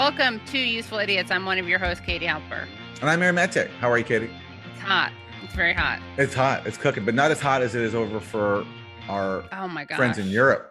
[0.00, 1.30] Welcome to Useful Idiots.
[1.30, 2.66] I'm one of your hosts, Katie Halper.
[3.02, 3.68] And I'm Aaron Maté.
[3.80, 4.30] How are you, Katie?
[4.72, 5.12] It's hot.
[5.42, 6.00] It's very hot.
[6.16, 6.66] It's hot.
[6.66, 8.64] It's cooking, but not as hot as it is over for
[9.10, 9.96] our Oh my god.
[9.96, 10.70] friends in Europe.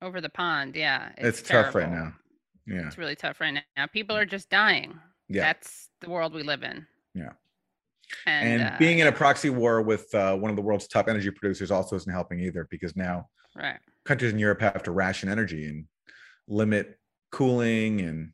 [0.00, 0.74] Over the pond.
[0.74, 1.10] Yeah.
[1.18, 2.14] It's, tough right now.
[2.66, 2.86] Yeah.
[2.86, 3.86] It's really tough right now.
[3.88, 4.98] People are just dying.
[5.28, 5.42] Yeah.
[5.42, 6.86] That's the world we live in.
[7.14, 7.32] Yeah.
[8.24, 11.10] And, And uh, being in a proxy war with uh, one of the world's top
[11.10, 13.80] energy producers also isn't helping either because now right.
[14.06, 15.84] countries in Europe have to ration energy and
[16.48, 16.98] limit
[17.30, 18.32] cooling and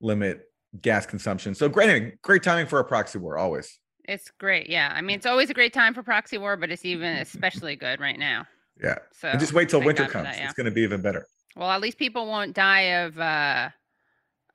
[0.00, 0.42] limit
[0.80, 1.54] gas consumption.
[1.54, 3.78] So great, great timing for a proxy war always.
[4.04, 4.68] It's great.
[4.70, 4.92] Yeah.
[4.94, 8.00] I mean, it's always a great time for proxy war, but it's even especially good
[8.00, 8.46] right now.
[8.82, 8.96] Yeah.
[9.12, 10.24] So and just wait till winter comes.
[10.24, 10.44] that, yeah.
[10.44, 11.26] It's going to be even better.
[11.56, 13.70] Well, at least people won't die of uh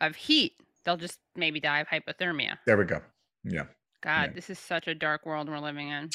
[0.02, 0.53] of heat.
[0.85, 2.57] They'll just maybe die of hypothermia.
[2.66, 3.02] There we go.
[3.44, 3.63] Yeah.
[4.02, 4.33] God, Yeah.
[4.33, 6.09] this is such a dark world we're living in.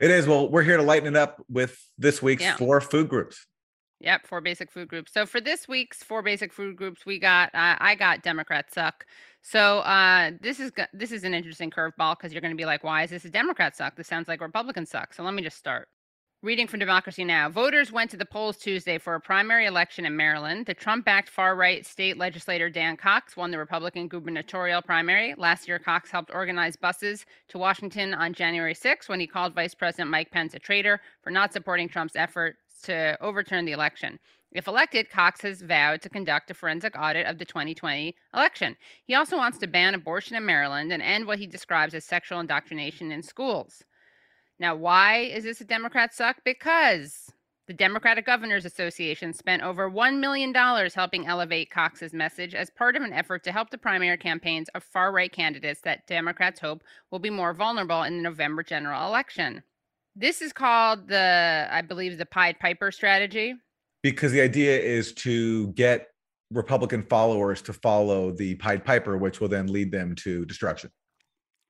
[0.00, 0.26] It is.
[0.26, 2.56] Well, we're here to lighten it up with this week's Yeah.
[2.56, 3.46] four food groups.
[4.00, 5.12] Yep, four basic food groups.
[5.12, 9.04] So for this week's four basic food groups, we got uh, I got Democrats suck.
[9.42, 12.82] So uh, this is this is an interesting curveball because you're going to be like,
[12.82, 13.96] why is this a Democrat suck?
[13.96, 15.12] This sounds like Republican suck.
[15.12, 15.88] So let me just start.
[16.42, 17.50] Reading from Democracy Now!
[17.50, 20.64] Voters went to the polls Tuesday for a primary election in Maryland.
[20.64, 25.34] The Trump backed far right state legislator Dan Cox won the Republican gubernatorial primary.
[25.36, 29.74] Last year, Cox helped organize buses to Washington on January 6 when he called Vice
[29.74, 34.18] President Mike Pence a traitor for not supporting Trump's efforts to overturn the election.
[34.52, 38.76] If elected, Cox has vowed to conduct a forensic audit of the 2020 election.
[39.04, 42.40] He also wants to ban abortion in Maryland and end what he describes as sexual
[42.40, 43.84] indoctrination in schools.
[44.58, 46.38] Now, why is this a Democrat suck?
[46.44, 47.32] Because
[47.68, 53.02] the Democratic Governors Association spent over $1 million helping elevate Cox's message as part of
[53.02, 57.20] an effort to help the primary campaigns of far right candidates that Democrats hope will
[57.20, 59.62] be more vulnerable in the November general election.
[60.16, 63.54] This is called the, I believe, the Pied Piper strategy.
[64.02, 66.08] because the idea is to get
[66.50, 70.90] Republican followers to follow the Pied Piper, which will then lead them to destruction.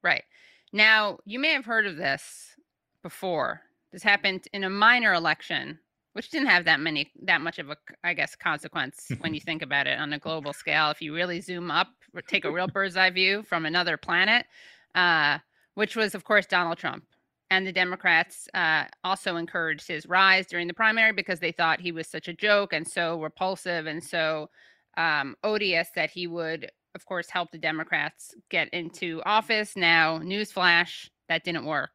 [0.03, 0.25] Right.
[0.73, 2.55] Now, you may have heard of this
[3.03, 3.61] before.
[3.93, 5.79] This happened in a minor election,
[6.13, 9.63] which didn't have that many that much of a I guess consequence when you think
[9.63, 10.91] about it on a global scale.
[10.91, 14.47] If you really zoom up, or take a real bird's eye view from another planet,
[14.95, 15.39] uh,
[15.75, 17.05] which was of course Donald Trump.
[17.51, 21.91] And the Democrats uh, also encouraged his rise during the primary because they thought he
[21.91, 24.49] was such a joke and so repulsive and so
[24.97, 29.77] um, odious that he would, of course, help the Democrats get into office.
[29.77, 31.91] Now, newsflash, that didn't work.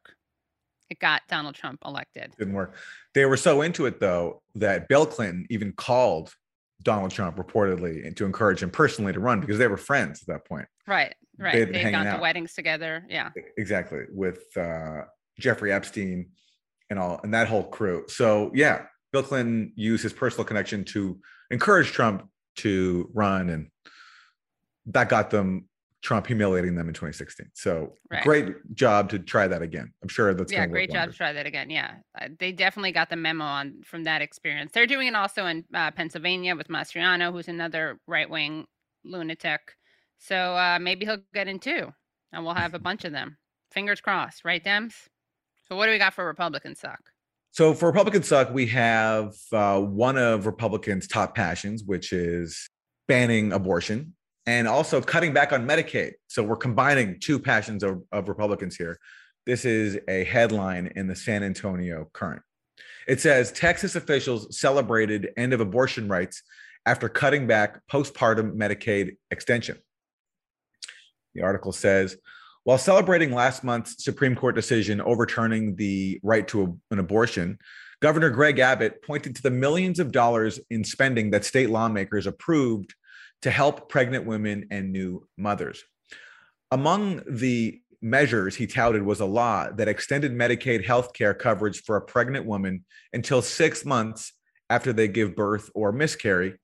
[0.90, 2.34] It got Donald Trump elected.
[2.38, 2.74] Didn't work.
[3.14, 6.34] They were so into it though that Bill Clinton even called
[6.82, 10.44] Donald Trump reportedly to encourage him personally to run because they were friends at that
[10.44, 10.66] point.
[10.86, 11.52] Right, right.
[11.52, 13.04] They've hanging gone to weddings together.
[13.08, 13.30] Yeah.
[13.56, 15.02] Exactly with uh,
[15.38, 16.30] Jeffrey Epstein
[16.90, 18.04] and all and that whole crew.
[18.08, 21.18] So yeah, Bill Clinton used his personal connection to
[21.50, 23.70] encourage Trump to run, and
[24.86, 25.68] that got them
[26.02, 27.48] Trump humiliating them in 2016.
[27.54, 28.22] So Right.
[28.22, 29.92] great job to try that again.
[30.02, 31.68] I'm sure that's yeah, great job to try that again.
[31.70, 34.70] Yeah, Uh, they definitely got the memo on from that experience.
[34.72, 38.66] They're doing it also in uh, Pennsylvania with Mastriano, who's another right wing
[39.04, 39.74] lunatic.
[40.18, 41.92] So uh, maybe he'll get in too,
[42.32, 43.38] and we'll have a bunch of them.
[43.72, 45.08] Fingers crossed, right, Dems?
[45.68, 47.00] So what do we got for Republican suck?
[47.50, 52.68] So for Republican suck, we have uh, one of Republicans' top passions, which is
[53.08, 54.14] banning abortion
[54.46, 56.12] and also cutting back on Medicaid.
[56.28, 58.98] So we're combining two passions of, of Republicans here.
[59.44, 62.42] This is a headline in the San Antonio Current.
[63.08, 66.42] It says Texas officials celebrated end of abortion rights
[66.84, 69.78] after cutting back postpartum Medicaid extension.
[71.34, 72.16] The article says
[72.66, 77.60] while celebrating last month's Supreme Court decision overturning the right to a- an abortion,
[78.02, 82.92] Governor Greg Abbott pointed to the millions of dollars in spending that state lawmakers approved
[83.42, 85.84] to help pregnant women and new mothers.
[86.72, 91.94] Among the measures he touted was a law that extended Medicaid health care coverage for
[91.94, 94.32] a pregnant woman until six months
[94.68, 96.58] after they give birth or miscarry,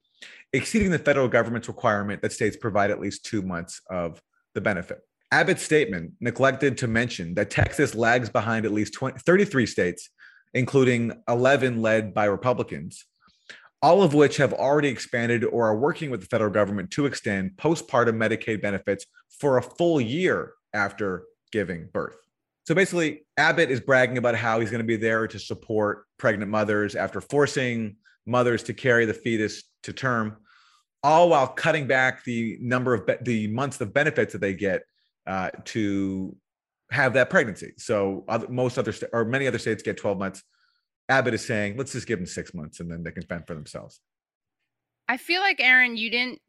[0.53, 4.21] exceeding the federal government's requirement that states provide at least two months of
[4.57, 4.99] the benefit.
[5.33, 10.11] Abbott's statement neglected to mention that Texas lags behind at least 20, 33 states,
[10.53, 13.07] including 11 led by Republicans,
[13.81, 17.53] all of which have already expanded or are working with the federal government to extend
[17.57, 19.07] postpartum Medicaid benefits
[19.41, 22.17] for a full year after giving birth.
[22.67, 26.51] So basically, Abbott is bragging about how he's going to be there to support pregnant
[26.51, 27.97] mothers after forcing
[28.27, 30.37] mothers to carry the fetus to term,
[31.03, 34.83] all while cutting back the number of be- the months of benefits that they get
[35.27, 36.37] uh, to
[36.91, 37.73] have that pregnancy.
[37.77, 40.43] So other, most other sta- or many other states get 12 months.
[41.09, 43.55] Abbott is saying, let's just give them six months and then they can fend for
[43.55, 44.01] themselves.
[45.09, 46.41] I feel like Aaron, you didn't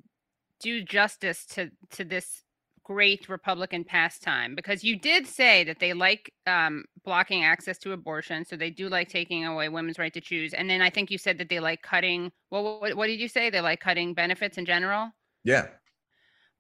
[0.62, 2.44] do justice to to this
[2.84, 8.46] great Republican pastime because you did say that they like um, blocking access to abortion,
[8.46, 10.54] so they do like taking away women's right to choose.
[10.54, 12.31] And then I think you said that they like cutting.
[12.52, 13.50] Well, what, what did you say?
[13.50, 15.10] They like cutting benefits in general.
[15.44, 15.68] Yeah.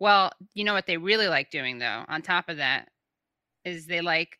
[0.03, 2.03] Well, you know what they really like doing though.
[2.09, 2.89] On top of that,
[3.63, 4.37] is they like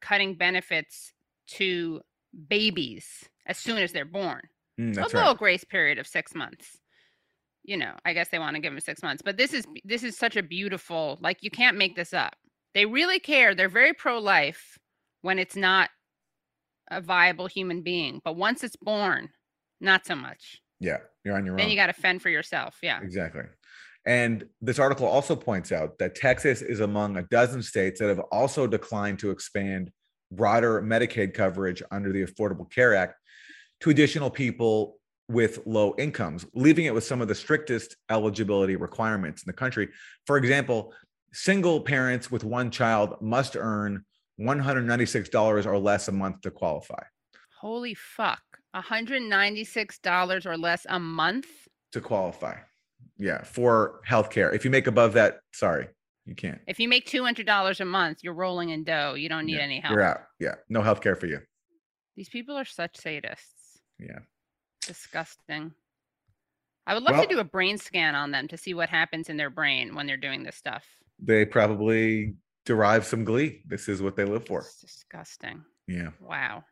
[0.00, 1.12] cutting benefits
[1.50, 2.00] to
[2.48, 4.40] babies as soon as they're born.
[4.80, 5.36] Mm, a little right.
[5.36, 6.78] grace period of six months
[7.64, 10.02] you know i guess they want to give them six months but this is this
[10.02, 12.36] is such a beautiful like you can't make this up
[12.74, 14.78] they really care they're very pro-life
[15.22, 15.90] when it's not
[16.92, 19.28] a viable human being but once it's born
[19.80, 20.98] not so much Yeah.
[21.24, 21.68] You're on your then own.
[21.68, 23.42] Then you got to fend for yourself yeah Exactly.
[24.06, 28.20] And this article also points out that Texas is among a dozen states that have
[28.32, 29.90] also declined to expand
[30.32, 33.14] broader Medicaid coverage under the Affordable Care Act
[33.80, 34.98] to additional people
[35.28, 39.88] with low incomes, leaving it with some of the strictest eligibility requirements in the country.
[40.26, 40.94] For example,
[41.32, 44.04] single parents with one child must earn
[44.40, 47.02] $196 or less a month to qualify.
[47.60, 48.40] holy fuck
[48.74, 51.48] $196 or less a month
[51.92, 52.56] To qualify.
[53.18, 54.54] Yeah, for healthcare.
[54.54, 55.88] If you make above that, sorry,
[56.24, 56.60] you can't.
[56.66, 59.80] if you make $200 a month you're rolling in dough you don't need Yeah, any
[59.80, 60.20] help You're out.
[60.38, 61.40] Yeah, no healthcare for you.
[62.16, 64.18] these people are such sadists Yeah.
[64.86, 65.72] Disgusting.
[66.86, 69.28] I would love Well- to do a brain scan on them to see what happens
[69.28, 70.86] in their brain when they're doing this stuff.
[71.18, 73.62] They probably derive some glee.
[73.66, 74.60] This is what they live for.
[74.60, 75.64] It's disgusting.
[75.86, 76.10] Yeah.
[76.20, 76.64] Wow.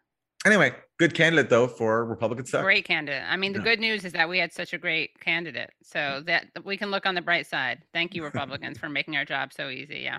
[0.46, 2.62] Anyway, good candidate though for Republican suck.
[2.62, 3.25] Great candidate.
[3.28, 3.64] I mean, the Yeah.
[3.64, 5.70] good news is that we had such a great candidate.
[5.82, 7.82] So that we can look on the bright side.
[7.93, 9.98] Thank you, Republicans, for making our job so easy.
[10.00, 10.19] Yeah.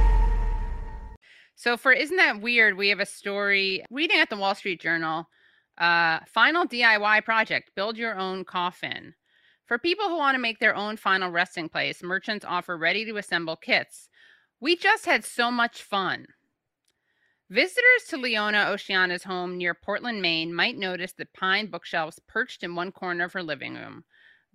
[1.61, 2.75] So for isn't that weird?
[2.75, 5.29] We have a story reading at the Wall Street Journal.
[5.77, 9.13] Uh, final DIY project: build your own coffin.
[9.67, 14.09] For people who want to make their own final resting place, merchants offer ready-to-assemble kits.
[14.59, 16.25] We just had so much fun.
[17.47, 22.73] Visitors to Leona Oceana's home near Portland, Maine, might notice the pine bookshelves perched in
[22.73, 24.03] one corner of her living room.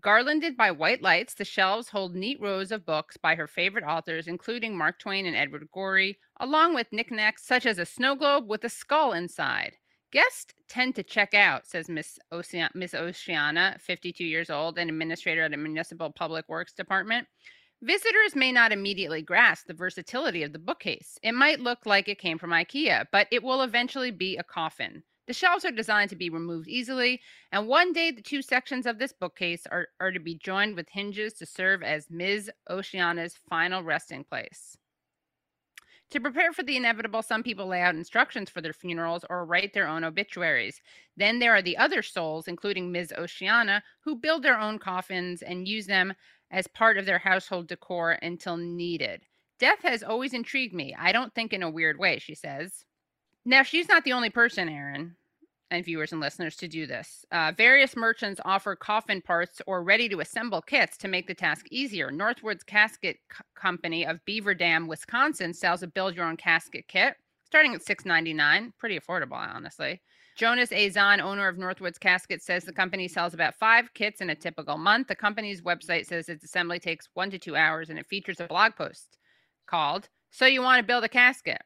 [0.07, 4.29] Garlanded by white lights, the shelves hold neat rows of books by her favorite authors,
[4.29, 8.63] including Mark Twain and Edward Gorey, along with knickknacks such as a snow globe with
[8.63, 9.73] a skull inside.
[10.13, 15.43] Guests tend to check out, says Miss, Ocean- Miss Oceana, 52 years old and administrator
[15.43, 17.27] at a municipal public works department.
[17.83, 21.19] Visitors may not immediately grasp the versatility of the bookcase.
[21.25, 25.03] It might look like it came from IKEA, but it will eventually be a coffin.
[25.27, 27.21] The shelves are designed to be removed easily,
[27.51, 30.89] and one day the two sections of this bookcase are, are to be joined with
[30.89, 32.51] hinges to serve as Ms.
[32.71, 34.79] Oceana's final resting place.
[36.11, 39.73] To prepare for the inevitable, some people lay out instructions for their funerals or write
[39.75, 40.81] their own obituaries.
[41.17, 43.13] Then there are the other souls, including Ms.
[43.19, 46.15] Oceana, who build their own coffins and use them
[46.53, 49.23] as part of their household decor until needed.
[49.59, 50.95] Death has always intrigued me.
[50.97, 52.85] I don't think in a weird way, she says.
[53.49, 55.15] Now, she's not the only person, Aaron,
[55.71, 57.25] and viewers and listeners, to do this.
[57.31, 61.67] Uh, various merchants offer coffin parts or ready to assemble kits to make the task
[61.71, 62.11] easier.
[62.11, 67.15] Northwoods Casket C- Company of Beaver Dam, Wisconsin, sells a build your own casket kit
[67.45, 68.73] starting at $6.99.
[68.79, 70.03] Pretty affordable, honestly.
[70.37, 74.35] Jonas Azan, owner of Northwoods Casket, says the company sells about five kits in a
[74.35, 75.07] typical month.
[75.07, 78.49] The company's website says its assembly takes one to two hours and it features a
[78.49, 79.17] blog post
[79.67, 81.63] called So You Want to Build a Casket?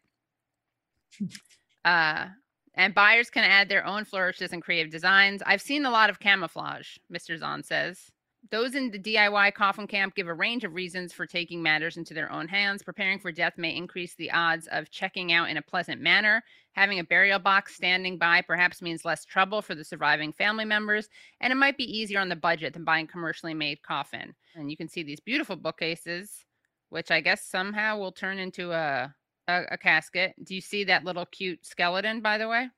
[1.85, 2.27] Uh,
[2.75, 5.43] and buyers can add their own flourishes and creative designs.
[5.45, 7.39] I've seen a lot of camouflage, Mr.
[7.39, 8.11] Zahn says.
[8.51, 12.15] Those in the DIY coffin camp give a range of reasons for taking matters into
[12.15, 12.83] their own hands.
[12.83, 16.43] Preparing for death may increase the odds of checking out in a pleasant manner.
[16.73, 21.09] Having a burial box standing by perhaps means less trouble for the surviving family members,
[21.41, 24.35] and it might be easier on the budget than buying commercially made coffin.
[24.55, 26.45] And you can see these beautiful bookcases,
[26.89, 29.15] which I guess somehow will turn into a
[29.51, 30.35] a, a casket.
[30.45, 32.69] Do you see that little cute skeleton, by the way?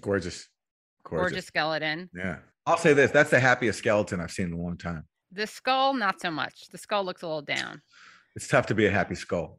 [0.00, 0.48] Gorgeous.
[1.04, 1.46] Gorgeous, Gorgeous.
[1.46, 2.10] skeleton.
[2.14, 2.38] Yeah.
[2.66, 5.04] I'll say this that's the happiest skeleton I've seen in a long time.
[5.32, 6.68] The skull, not so much.
[6.70, 7.80] The skull looks a little down.
[8.36, 9.58] It's tough to be a happy skull.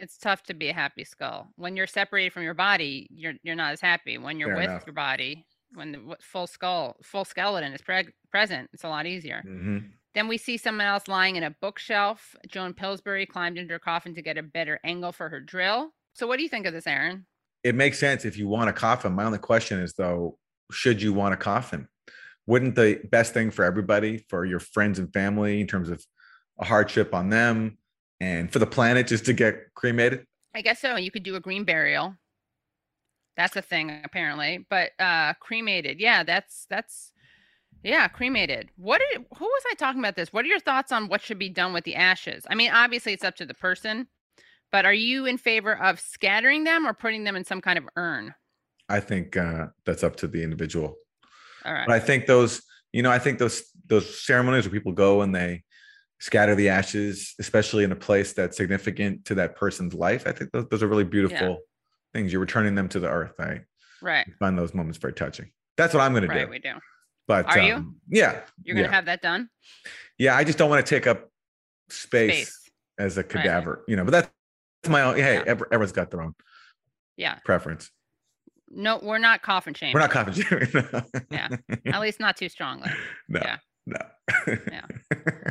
[0.00, 1.48] It's tough to be a happy skull.
[1.56, 4.16] When you're separated from your body, you're you're not as happy.
[4.16, 4.86] When you're Fair with enough.
[4.86, 5.44] your body,
[5.74, 9.42] when the full skull, full skeleton is preg- present, it's a lot easier.
[9.42, 9.78] hmm
[10.14, 12.34] Then we see someone else lying in a bookshelf.
[12.46, 15.92] Joan Pillsbury climbed into her coffin to get a better angle for her drill.
[16.14, 17.26] So, what do you think of this, Aaron?
[17.62, 19.12] It makes sense if you want a coffin.
[19.12, 20.38] My only question is, though,
[20.72, 21.88] should you want a coffin?
[22.46, 26.04] Wouldn't the best thing for everybody, for your friends and family, in terms of
[26.58, 27.78] a hardship on them
[28.20, 30.26] and for the planet, just to get cremated?
[30.54, 30.96] I guess so.
[30.96, 32.14] You could do a green burial.
[33.36, 36.00] That's a thing apparently, but uh cremated.
[36.00, 37.12] Yeah, that's that's
[37.82, 38.70] yeah, cremated.
[38.76, 40.32] What did who was I talking about this?
[40.32, 42.44] What are your thoughts on what should be done with the ashes?
[42.50, 44.08] I mean, obviously it's up to the person,
[44.72, 47.84] but are you in favor of scattering them or putting them in some kind of
[47.96, 48.34] urn?
[48.88, 50.96] I think uh, that's up to the individual.
[51.64, 51.86] All right.
[51.86, 55.34] But I think those, you know, I think those those ceremonies where people go and
[55.34, 55.62] they
[56.20, 60.24] scatter the ashes, especially in a place that's significant to that person's life.
[60.26, 61.58] I think those, those are really beautiful
[62.12, 62.32] things.
[62.32, 63.34] You're returning them to the earth.
[63.38, 63.60] I
[64.02, 64.26] right.
[64.38, 65.50] find those moments very touching.
[65.76, 66.34] That's what I'm going to do.
[66.34, 66.72] Right, we do.
[67.28, 67.74] But Are you?
[67.74, 68.92] um, Yeah, You're gonna yeah.
[68.94, 69.48] have that done?
[70.18, 70.34] yeah.
[70.34, 71.30] I just don't want to take up
[71.90, 72.70] space, Space.
[72.98, 74.04] as a cadaver, you know.
[74.04, 74.30] But that's
[74.88, 75.16] my own.
[75.16, 75.42] Hey, Yeah.
[75.46, 76.34] everyone's got their own
[77.16, 77.34] Yeah.
[77.44, 77.90] preference.
[78.70, 79.94] No, we're not coffin shaming.
[79.94, 80.68] We're not coffin shaming.
[80.74, 81.02] no.
[81.30, 81.48] Yeah.
[81.86, 82.90] At least not too strongly.
[83.28, 83.56] no, yeah.
[83.86, 83.98] no.
[84.70, 84.82] Yeah.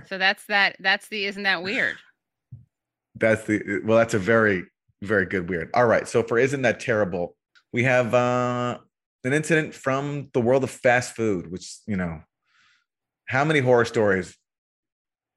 [0.07, 0.75] So that's that.
[0.79, 1.25] That's the.
[1.25, 1.97] Isn't that weird?
[3.15, 4.65] That's the well, that's a very,
[5.03, 5.69] very good weird.
[5.73, 6.07] All right.
[6.07, 7.35] So for isn't that terrible?
[7.73, 8.77] We have uh
[9.27, 12.21] an incident from the world of fast food, which you know,
[13.25, 14.35] how many horror stories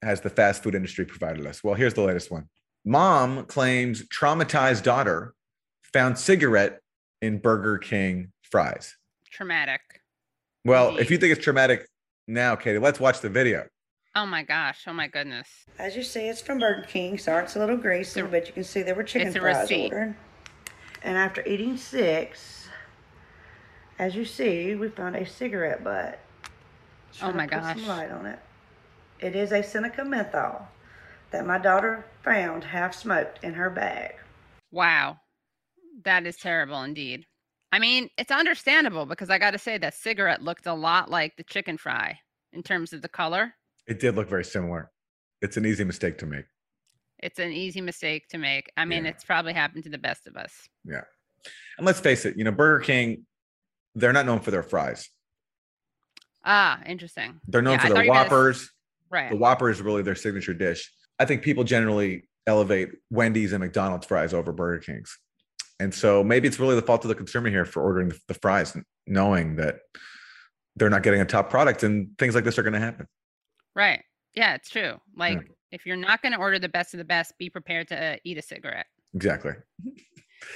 [0.02, 1.62] has the fast food industry provided us?
[1.62, 2.48] Well, here's the latest one.
[2.84, 5.34] Mom claims traumatized daughter
[5.92, 6.80] found cigarette
[7.20, 8.96] in Burger King fries.
[9.30, 9.80] Traumatic.
[10.64, 11.02] Well, Indeed.
[11.02, 11.86] if you think it's traumatic
[12.26, 13.66] now, Katie, let's watch the video.
[14.14, 14.84] Oh my gosh.
[14.86, 15.48] Oh my goodness.
[15.78, 17.18] As you see, it's from Burger King.
[17.18, 19.62] Sorry, it's a little greasy, but you can see there were chicken it's a fries
[19.62, 19.92] receipt.
[19.92, 20.14] ordered.
[21.02, 22.59] And after eating six,
[24.00, 26.18] as you see, we found a cigarette butt.
[26.46, 26.48] Oh
[27.18, 27.76] Trying to my put gosh.
[27.76, 28.38] Some light on it.
[29.20, 30.66] It is a Seneca menthol
[31.30, 34.14] that my daughter found half smoked in her bag.
[34.72, 35.18] Wow.
[36.04, 37.26] That is terrible indeed.
[37.72, 41.36] I mean, it's understandable because I got to say that cigarette looked a lot like
[41.36, 42.18] the chicken fry
[42.54, 43.52] in terms of the color.
[43.86, 44.90] It did look very similar.
[45.42, 46.46] It's an easy mistake to make.
[47.18, 48.72] It's an easy mistake to make.
[48.78, 49.10] I mean, Yeah.
[49.10, 50.52] it's probably happened to the best of us.
[50.86, 51.02] Yeah.
[51.76, 53.26] And let's face it, you know, Burger King,
[53.94, 55.08] they're not known for their fries.
[56.44, 57.40] Ah, interesting.
[57.46, 58.70] They're known Yeah, for their Whoppers.
[59.10, 59.30] Right.
[59.30, 60.90] The Whopper is really their signature dish.
[61.18, 65.18] I think people generally elevate Wendy's and McDonald's fries over Burger King's.
[65.78, 68.76] And so maybe it's really the fault of the consumer here for ordering the, fries,
[69.06, 69.80] knowing that
[70.76, 73.06] they're not getting a top product and things like this are going to happen.
[73.74, 74.02] Right.
[74.34, 75.00] Yeah, it's true.
[75.16, 78.14] Like, if you're not going to order the best of the best, be prepared to
[78.14, 78.86] uh, eat a cigarette.
[79.14, 79.52] Exactly.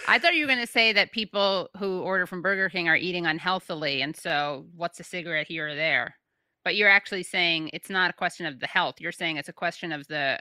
[0.09, 2.97] I thought you were going to say that people who order from Burger King are
[2.97, 4.03] eating unhealthily.
[4.03, 6.17] And so, what's a cigarette here or there?
[6.65, 9.01] But you're actually saying it's not a question of the health.
[9.01, 10.39] You're saying it's a question of the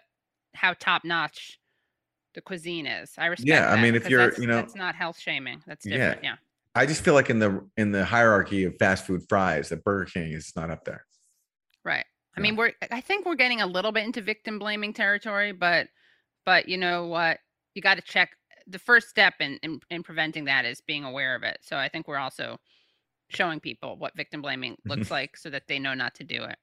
[0.54, 1.60] how top notch
[2.34, 3.12] the cuisine is.
[3.18, 3.54] I respect that.
[3.54, 5.62] Yeah, I mean, if you're, you know- that's not health shaming.
[5.68, 6.24] That's different.
[6.24, 6.36] Yeah.
[6.76, 10.06] I just feel like in the in the hierarchy of fast food fries, that Burger
[10.06, 11.06] King is not up there.
[11.86, 12.06] Right.
[12.36, 15.88] I mean, we're I think we're getting a little bit into victim blaming territory, but
[16.46, 17.40] but you know what?
[17.76, 18.32] You got to check
[18.68, 21.60] the first step in, in in preventing that is being aware of it.
[21.62, 22.58] So I think we're also
[23.30, 25.14] showing people what victim blaming looks mm-hmm.
[25.14, 26.58] like so that they know not to do it.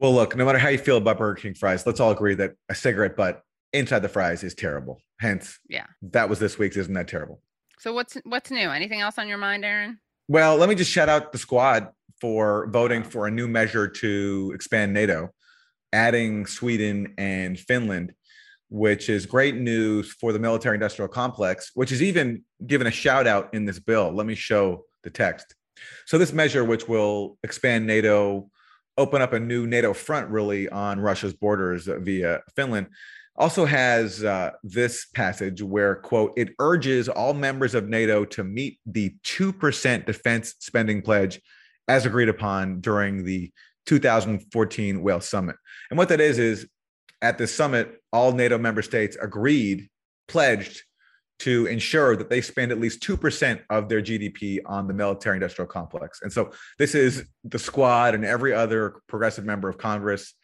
[0.00, 2.54] Well, look, no matter how you feel about Burger King fries, let's all agree that
[2.68, 3.42] a cigarette butt
[3.72, 5.00] inside the fries is terrible.
[5.20, 5.86] Hence, Yeah.
[6.02, 6.76] that was this week's.
[6.76, 7.42] Isn't that terrible?
[7.78, 8.70] So what's what's new?
[8.70, 9.98] Anything else on your mind, Aaron?
[10.28, 11.88] Well, let me just shout out the squad
[12.20, 15.30] for voting for a new measure to expand NATO,
[15.92, 18.12] adding Sweden and Finland,
[18.70, 23.26] which is great news for the military industrial complex, which is even given a shout
[23.26, 24.12] out in this bill.
[24.12, 25.54] Let me show the text.
[26.06, 28.50] So, this measure, which will expand NATO,
[28.96, 32.88] open up a new NATO front really on Russia's borders via Finland,
[33.38, 38.80] also has uh, this passage where quote it urges all members of nato to meet
[38.84, 41.40] the 2% defense spending pledge
[41.86, 43.50] as agreed upon during the
[43.86, 45.56] 2014 wales summit
[45.90, 46.68] and what that is is
[47.22, 49.88] at this summit all nato member states agreed
[50.28, 50.82] pledged
[51.38, 55.68] to ensure that they spend at least 2% of their gdp on the military industrial
[55.68, 60.34] complex and so this is the squad and every other progressive member of congress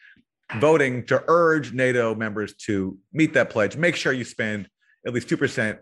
[0.53, 3.75] voting to urge NATO members to meet that pledge.
[3.75, 4.69] Make sure you spend
[5.05, 5.79] at least 2%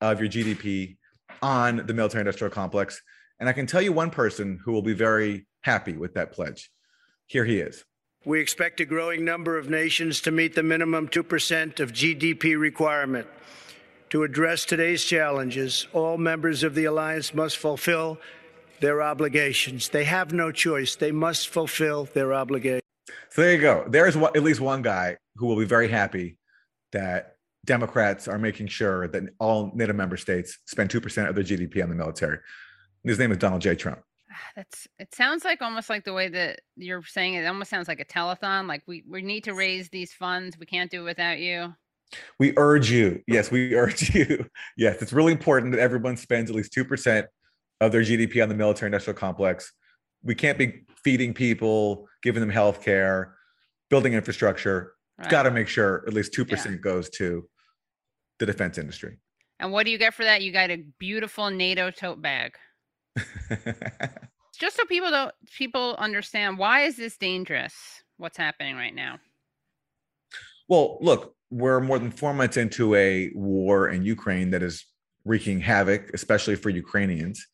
[0.00, 0.96] of your GDP
[1.42, 3.00] on the military industrial complex.
[3.38, 6.70] And I can tell you one person who will be very happy with that pledge.
[7.26, 7.84] Here he is.
[8.26, 13.28] We expect a growing number of nations to meet the minimum 2% of GDP requirement.
[14.10, 18.18] To address today's challenges, all members of the alliance must fulfill
[18.80, 19.90] their obligations.
[19.90, 20.96] They have no choice.
[20.96, 22.82] They must fulfill their obligations.
[23.30, 23.84] So there you go.
[23.86, 26.36] There's at least one guy who will be very happy
[26.90, 31.80] that Democrats are making sure that all NATO member states spend 2% of their GDP
[31.80, 32.38] on the military.
[33.04, 33.76] His name is Donald J.
[33.76, 34.00] Trump.
[34.36, 37.70] Ah, that's it sounds like almost like the way that you're saying it, it almost
[37.70, 38.68] sounds like a telethon.
[38.68, 40.58] Like we, we need to raise these funds.
[40.58, 41.74] We can't do it without you.
[42.38, 43.22] We urge you.
[43.26, 44.46] Yes, we urge you.
[44.76, 47.26] Yes, it's really important that everyone spends at least 2%
[47.80, 49.72] of their GDP on the military industrial complex.
[50.22, 53.36] We can't be feeding people, giving them health care,
[53.90, 54.94] building infrastructure.
[55.18, 55.30] Right.
[55.30, 56.72] Got to make sure at least 2% Yeah.
[56.76, 57.48] goes to
[58.38, 59.16] the defense industry.
[59.60, 60.42] And what do you get for that?
[60.42, 62.54] You got a beautiful NATO tote bag.
[64.58, 67.74] Just so people don't people understand why is this dangerous?
[68.16, 69.18] What's happening right now?
[70.68, 74.84] well, look, we're more than four months into a war in Ukraine that is
[75.24, 77.46] wreaking havoc, especially for Ukrainians.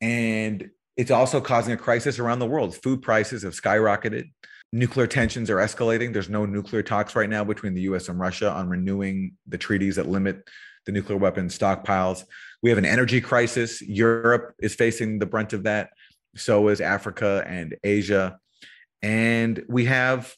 [0.00, 2.74] And it's also causing a crisis around the world.
[2.76, 4.30] Food prices have skyrocketed.
[4.72, 6.12] Nuclear tensions are escalating.
[6.12, 9.96] There's no nuclear talks right now between the US and Russia on renewing the treaties
[9.96, 10.48] that limit
[10.86, 12.24] the nuclear weapon stockpiles.
[12.62, 13.82] We have an energy crisis.
[13.82, 15.90] Europe is facing the brunt of that.
[16.36, 18.38] So is Africa and Asia.
[19.02, 20.34] And we have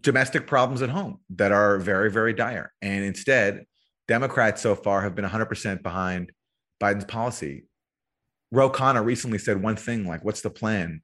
[0.00, 2.72] domestic problems at home that are very, very dire.
[2.80, 3.64] And instead,
[4.08, 6.32] Democrats so far have been 100% behind
[6.80, 7.64] Biden's policy.
[8.52, 11.00] Ro Khanna recently said one thing like, What's the plan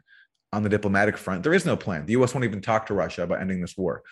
[0.52, 1.42] on the diplomatic front?
[1.42, 2.06] There is no plan.
[2.06, 4.02] The US won't even talk to Russia about ending this war.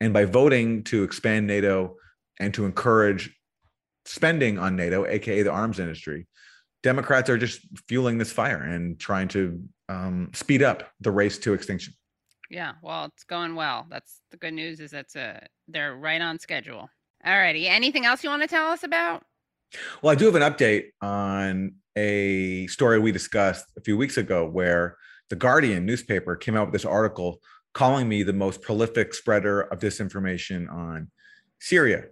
[0.00, 1.96] And by voting to expand NATO
[2.38, 3.36] and to encourage
[4.04, 6.26] spending on NATO, AKA the arms industry,
[6.82, 11.52] Democrats are just fueling this fire and trying to um, speed up the race to
[11.52, 11.94] extinction.
[12.48, 13.86] Yeah, well, it's going well.
[13.90, 16.88] That's the good news is that's a they're right on schedule.
[17.24, 17.68] Alrighty.
[17.68, 19.22] Anything else you want to tell us about?
[20.02, 24.48] Well, I do have an update on a story we discussed a few weeks ago
[24.48, 24.96] where
[25.28, 27.40] the Guardian newspaper came out with this article
[27.72, 31.10] calling me the most prolific spreader of disinformation on
[31.60, 32.04] Syria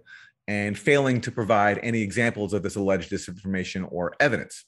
[0.49, 4.65] and failing to provide any examples of this alleged disinformation or evidence.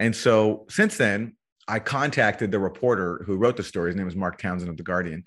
[0.00, 1.36] And so since then,
[1.68, 3.90] I contacted the reporter who wrote the story.
[3.90, 5.24] His name is Mark Townsend of The Guardian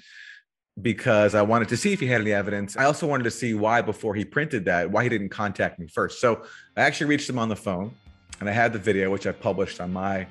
[0.82, 2.76] because I wanted to see if he had any evidence.
[2.76, 5.88] I also wanted to see why, before he printed that, why he didn't contact me
[5.88, 6.20] first.
[6.20, 6.44] So
[6.76, 7.94] I actually reached him on the phone
[8.40, 10.26] and I had the video, which I published on my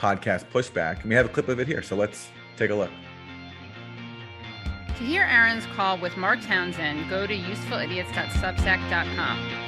[0.00, 1.02] podcast, Pushback.
[1.02, 1.80] And we have a clip of it here.
[1.80, 2.90] So let's take a look.
[4.98, 9.66] To hear Aaron's call with Mark Townsend, go to usefulidiots.substack.com.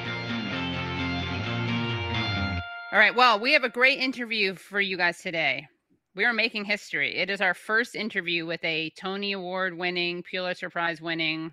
[2.91, 5.69] All right, well, we have a great interview for you guys today.
[6.15, 7.19] We are making history.
[7.19, 11.53] It is our first interview with a Tony Award winning, Pulitzer Prize winning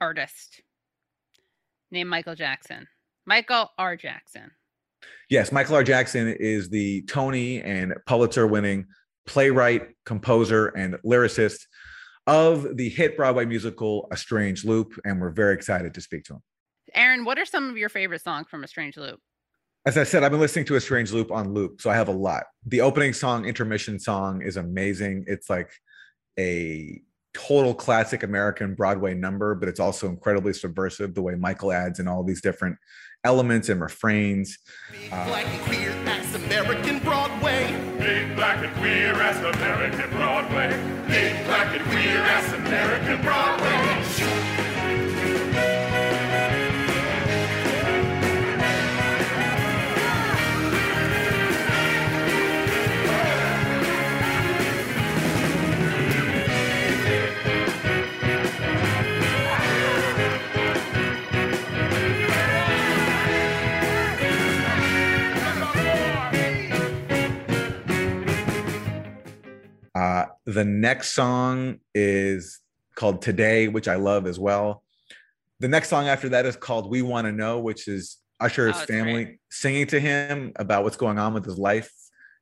[0.00, 0.62] artist
[1.90, 2.88] named Michael Jackson.
[3.26, 3.96] Michael R.
[3.96, 4.50] Jackson.
[5.28, 5.84] Yes, Michael R.
[5.84, 8.86] Jackson is the Tony and Pulitzer winning
[9.26, 11.66] playwright, composer, and lyricist
[12.26, 14.94] of the hit Broadway musical A Strange Loop.
[15.04, 16.42] And we're very excited to speak to him.
[16.94, 19.20] Aaron, what are some of your favorite songs from A Strange Loop?
[19.84, 21.80] As I said, I've been listening to A Strange Loop on loop.
[21.80, 22.44] So I have a lot.
[22.66, 25.24] The opening song, intermission song, is amazing.
[25.26, 25.70] It's like
[26.38, 27.00] a
[27.34, 32.06] total classic American Broadway number, but it's also incredibly subversive the way Michael adds in
[32.06, 32.76] all these different
[33.24, 34.58] elements and refrains.
[34.90, 37.72] Big black and queer as American Broadway.
[37.98, 40.68] Big black and queer as American Broadway.
[41.08, 41.41] Big
[42.12, 43.81] queer as American Broadway.
[69.94, 72.60] Uh, the next song is
[72.94, 74.82] called Today, which I love as well.
[75.60, 78.86] The next song after that is called We Want to Know, which is Usher's Oh,
[78.86, 79.38] family great.
[79.50, 81.92] singing to him about what's going on with his life.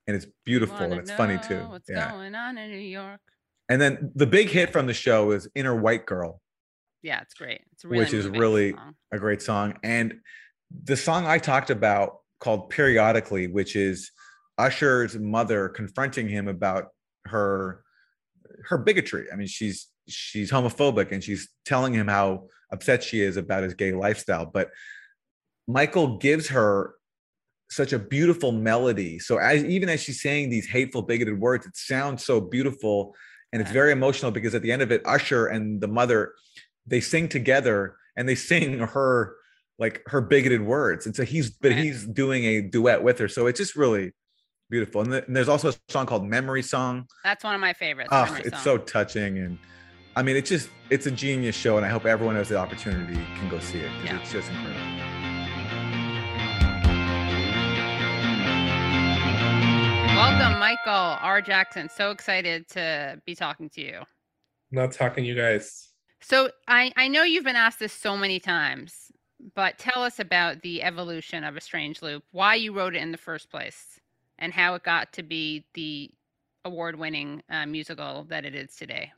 [0.07, 1.67] And it's beautiful and it's funny too.
[1.69, 2.11] What's Yeah.
[2.11, 3.21] going on in New York?
[3.69, 6.41] And then the big hit from the show is Inner White Girl,
[7.03, 7.63] Yeah, it's great.
[7.73, 8.95] It's really which is really song.
[9.13, 9.79] a great song.
[9.83, 10.21] And
[10.85, 14.11] the song I talked about called Periodically, which is
[14.59, 16.89] Usher's mother confronting him about
[17.27, 17.85] her
[18.67, 19.27] her bigotry.
[19.33, 23.75] I mean, she's she's homophobic and she's telling him how upset she is about his
[23.75, 24.47] gay lifestyle.
[24.47, 24.71] But
[25.67, 26.95] Michael gives her
[27.71, 29.19] such a beautiful melody.
[29.19, 33.15] So as even as she's saying these hateful, bigoted words, it sounds so beautiful
[33.53, 36.35] and it's very emotional because at the end of it, Usher and the mother
[36.87, 39.37] they sing together and they sing her
[39.79, 41.07] like her bigoted words.
[41.07, 43.29] And so he's but he's doing a duet with her.
[43.29, 44.13] So it's just really
[44.71, 45.03] beautiful.
[45.03, 47.07] And, th- and there's also a song called Memory Song.
[47.25, 48.09] That's one of my favorites.
[48.13, 48.63] Oh, Memory it's Song.
[48.63, 49.39] so touching.
[49.39, 49.59] And
[50.17, 51.77] I mean, it's just, it's a genius show.
[51.77, 53.91] And I hope everyone has the opportunity can go see it.
[53.91, 54.21] 'cause Yeah.
[54.21, 54.81] It's just incredible.
[60.17, 61.41] Welcome, Michael R.
[61.41, 61.89] Jackson.
[61.89, 64.01] So excited to be talking to you.
[64.71, 65.89] Not talking to you guys.
[66.21, 68.95] So I, I know you've been asked this so many times,
[69.55, 73.13] but tell us about the evolution of A Strange Loop, why you wrote it in
[73.13, 73.90] the first place,
[74.41, 76.11] and how it got to be the
[76.65, 79.13] award-winning uh, musical that it is today.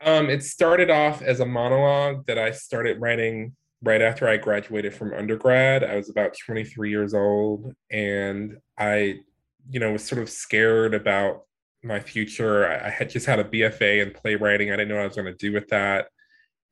[0.00, 4.94] Um, it started off as a monologue that I started writing right after I graduated
[4.94, 5.84] from undergrad.
[5.84, 9.20] I was about 23 years old, and I,
[9.70, 11.42] you know, was sort of scared about
[11.82, 12.66] my future.
[12.66, 14.70] I, I had just had a BFA in playwriting.
[14.70, 16.06] I didn't know what I was going to do with that.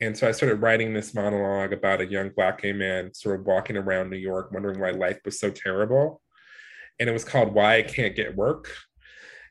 [0.00, 3.46] And so I started writing this monologue about a young black gay man sort of
[3.46, 6.21] walking around New York, wondering why life was so terrible.
[6.98, 8.72] And it was called Why I Can't Get Work.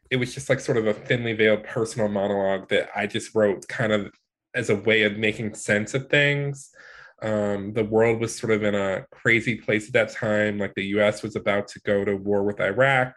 [0.09, 3.67] It was just like sort of a thinly veiled personal monologue that I just wrote
[3.67, 4.11] kind of
[4.53, 6.69] as a way of making sense of things.
[7.21, 10.57] Um, the world was sort of in a crazy place at that time.
[10.57, 13.15] Like the US was about to go to war with Iraq.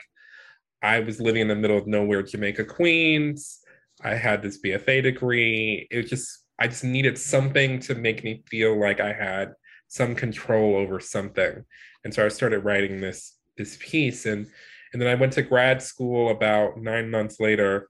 [0.82, 3.60] I was living in the middle of nowhere, Jamaica, Queens.
[4.02, 5.88] I had this BFA degree.
[5.90, 9.54] It was just, I just needed something to make me feel like I had
[9.88, 11.64] some control over something.
[12.04, 14.46] And so I started writing this this piece and
[14.92, 17.88] and then I went to grad school about 9 months later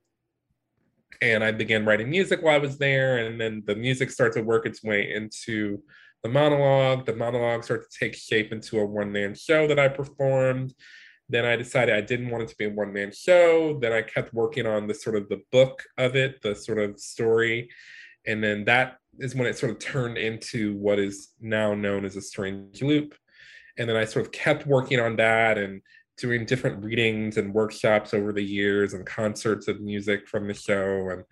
[1.20, 4.46] and I began writing music while I was there and then the music started to
[4.46, 5.83] work its way into
[6.22, 7.05] the monologue.
[7.05, 10.74] The monologue started to take shape into a one-man show that I performed.
[11.29, 13.79] Then I decided I didn't want it to be a one-man show.
[13.79, 16.98] Then I kept working on the sort of the book of it, the sort of
[16.98, 17.68] story
[18.27, 22.16] and then that is when it sort of turned into what is now known as
[22.16, 23.14] a strange loop
[23.79, 25.81] and then i sort of kept working on that and
[26.17, 31.11] doing different readings and workshops over the years and concerts of music from the show.
[31.11, 31.25] And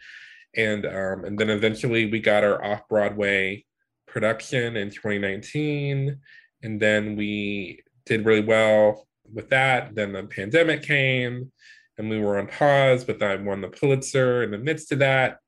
[0.55, 3.65] and um, and then eventually we got our off broadway
[4.07, 6.19] production in 2019
[6.63, 9.95] and then we did really well with that.
[9.95, 11.51] Then the pandemic came
[11.97, 15.39] and we were on pause but i won the pulitzer in the midst of that.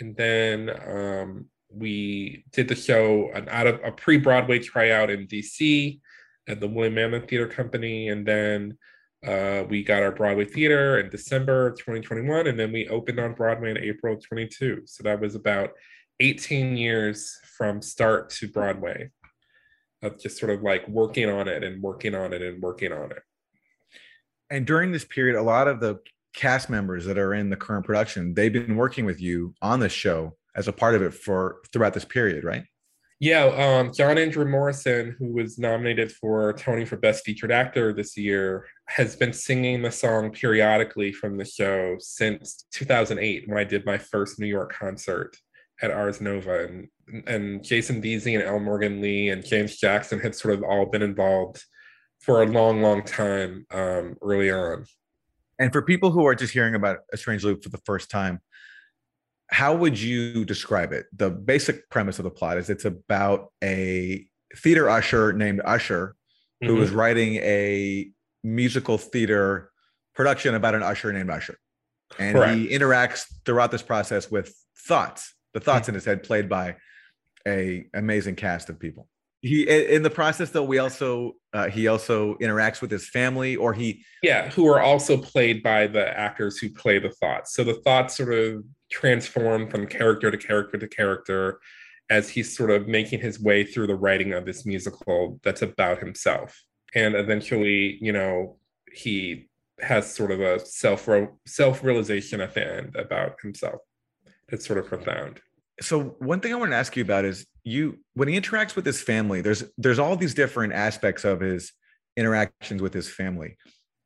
[0.00, 6.00] And then um, we did the show an out of a pre-Broadway tryout in DC
[6.48, 8.76] at the Woolly Mammoth Theater Company, and then
[9.26, 13.34] uh, we got our Broadway theater in December of 2021, and then we opened on
[13.34, 14.82] Broadway in April of 22.
[14.86, 15.70] So that was about
[16.20, 19.10] 18 years from start to Broadway
[20.02, 23.12] of just sort of like working on it and working on it and working on
[23.12, 23.22] it.
[24.50, 26.00] And during this period, a lot of the
[26.34, 29.92] cast members that are in the current production, they've been working with you on this
[29.92, 32.64] show as a part of it for throughout this period, right?
[33.22, 38.16] Yeah, um, John Andrew Morrison, who was nominated for Tony for Best Featured Actor this
[38.16, 43.86] year, has been singing the song periodically from the show since 2008 when I did
[43.86, 45.36] my first New York concert
[45.80, 46.64] at Ars Nova.
[46.64, 46.88] And,
[47.28, 48.58] and Jason Veazey and L.
[48.58, 51.62] Morgan Lee and James Jackson had sort of all been involved
[52.18, 54.84] for a long, long time um, early on.
[55.60, 58.40] And for people who are just hearing about A Strange Loop for the first time,
[59.52, 61.06] how would you describe it?
[61.14, 66.16] The basic premise of the plot is it's about a theater usher named Usher
[66.62, 66.82] who Mhm.
[66.82, 68.10] is writing a
[68.42, 69.70] musical theater
[70.14, 71.58] production about an usher named Usher.
[72.18, 76.76] And he interacts throughout this process with thoughts, the thoughts in his head played by
[77.46, 79.08] a amazing cast of people.
[79.42, 83.56] He in in the process though, we also uh, he also interacts with his family
[83.56, 87.52] or he Yeah, who are also played by the actors who play the thoughts.
[87.54, 91.60] So the thoughts sort of transform from character to character to character
[92.10, 95.98] as he's sort of making his way through the writing of this musical that's about
[95.98, 96.62] himself.
[96.94, 98.58] And eventually, you know,
[98.92, 99.48] he
[99.80, 101.08] has sort of a self
[101.46, 103.80] self realization at the end about himself.
[104.48, 105.40] That's sort of profound.
[105.80, 108.84] so one thing I want to ask you about is you when he interacts with
[108.84, 111.72] his family, there's there's all these different aspects of his
[112.16, 113.56] interactions with his family.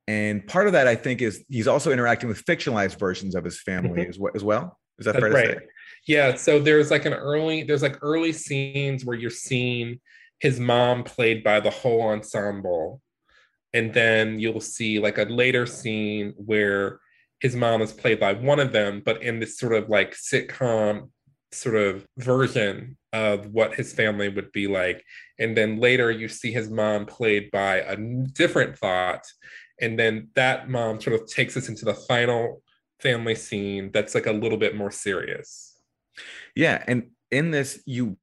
[0.08, 3.60] And part of that I think is he's also interacting with fictionalized versions of his
[3.60, 4.08] family Mhm.
[4.08, 4.78] as, well, as well.
[4.98, 5.46] Is that That's fair right.
[5.54, 5.66] to say?
[6.06, 6.34] Yeah.
[6.36, 10.00] So there's like an early, there's like early scenes where you're seeing
[10.38, 13.02] his mom played by the whole ensemble.
[13.74, 17.00] And then you'll see like a later scene where
[17.40, 21.10] his mom is played by one of them, but in this sort of like sitcom
[21.52, 25.04] sort of version of what his family would be like.
[25.38, 29.24] And then later you see his mom played by a different thought.
[29.80, 32.62] And then that mom sort of takes us into the final
[33.00, 35.78] family scene that's like a little bit more serious.
[36.54, 38.16] Yeah, and in this you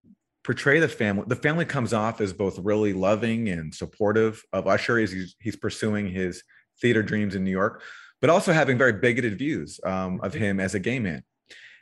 [0.43, 1.23] portray the family.
[1.27, 5.55] The family comes off as both really loving and supportive of Usher as he's, he's
[5.55, 6.43] pursuing his
[6.81, 7.81] theater dreams in New York,
[8.19, 11.23] but also having very bigoted views um, of him as a gay man.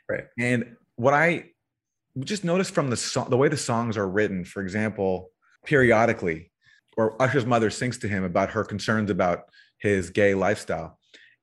[0.08, 0.24] Right.
[0.38, 1.50] And what I
[2.20, 5.30] just noticed from the song, the way the songs are written, for example,
[5.64, 6.51] periodically,
[6.96, 9.44] or Usher's mother sings to him about her concerns about
[9.78, 10.98] his gay lifestyle,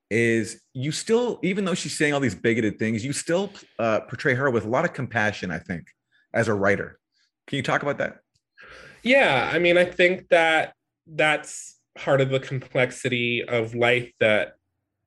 [0.10, 4.34] is you still, even though she's saying all these bigoted things, you still uh, portray
[4.34, 5.88] her with a lot of compassion, I think,
[6.34, 7.00] as a writer.
[7.48, 8.20] Can you talk about that?
[9.04, 10.74] Yeah, I mean, I think that
[11.08, 14.54] that's part of the complexity of life that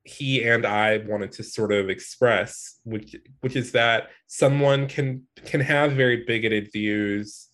[0.03, 5.61] he and I wanted to sort of express, which which is that someone can can
[5.61, 7.47] have very bigoted views,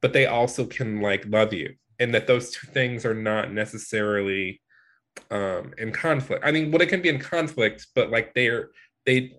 [0.00, 4.60] but they also can like love you, and that those two things are not necessarily
[5.30, 6.44] um in conflict.
[6.44, 8.70] I mean, well, it can be in conflict, but like they're
[9.04, 9.32] they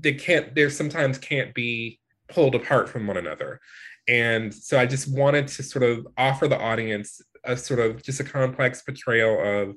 [0.00, 3.60] they can't they're sometimes can't be pulled apart from one another.
[4.06, 8.20] And so I just wanted to sort of offer the audience a sort of just
[8.20, 9.76] a complex portrayal of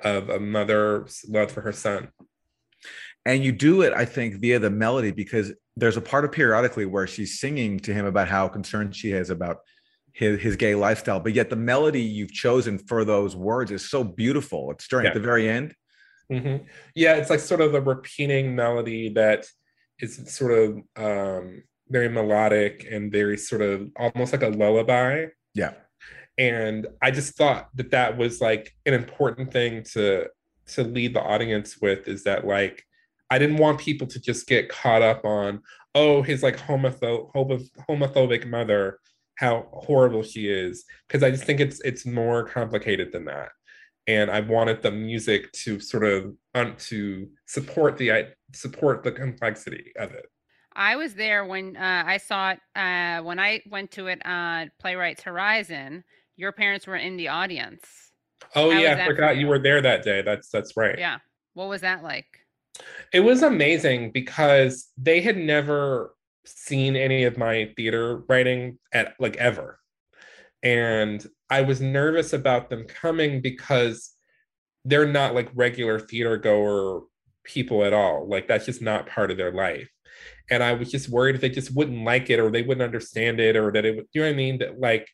[0.00, 2.08] of a mother's love for her son.
[3.24, 6.86] And you do it, I think, via the melody because there's a part of periodically
[6.86, 9.58] where she's singing to him about how concerned she is about
[10.12, 14.04] his, his gay lifestyle, but yet the melody you've chosen for those words is so
[14.04, 14.70] beautiful.
[14.70, 15.10] It's during yeah.
[15.10, 15.74] at the very end.
[16.30, 16.64] Mm-hmm.
[16.94, 19.46] Yeah, it's like sort of a repeating melody that
[19.98, 25.26] is sort of um, very melodic and very sort of almost like a lullaby.
[25.54, 25.72] Yeah
[26.38, 30.26] and i just thought that that was like an important thing to
[30.66, 32.84] to lead the audience with is that like
[33.30, 35.60] i didn't want people to just get caught up on
[35.94, 37.30] oh his like homopho-
[37.88, 38.98] homophobic mother
[39.36, 43.50] how horrible she is because i just think it's it's more complicated than that
[44.06, 49.92] and i wanted the music to sort of um, to support the support the complexity
[49.96, 50.26] of it
[50.74, 54.70] I was there when uh, I saw it uh, when I went to it on
[54.80, 56.02] Playwrights Horizon
[56.36, 57.86] your parents were in the audience.
[58.54, 59.42] Oh How yeah, I forgot you?
[59.42, 60.22] you were there that day.
[60.22, 60.98] That's that's right.
[60.98, 61.18] Yeah.
[61.54, 62.26] What was that like?
[63.12, 66.14] It was amazing because they had never
[66.44, 69.78] seen any of my theater writing at like ever.
[70.62, 74.12] And I was nervous about them coming because
[74.84, 77.02] they're not like regular theater goer
[77.44, 78.28] people at all.
[78.28, 79.90] Like that's just not part of their life.
[80.50, 83.56] And I was just worried they just wouldn't like it or they wouldn't understand it
[83.56, 84.58] or that it would, you know what I mean?
[84.58, 85.08] That like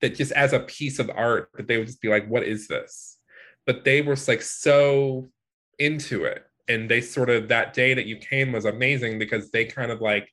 [0.00, 2.68] that just as a piece of art that they would just be like what is
[2.68, 3.18] this
[3.66, 5.28] but they were like so
[5.78, 9.64] into it and they sort of that day that you came was amazing because they
[9.64, 10.28] kind of like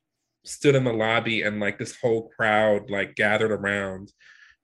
[0.46, 4.12] stood in the lobby and like this whole crowd like gathered around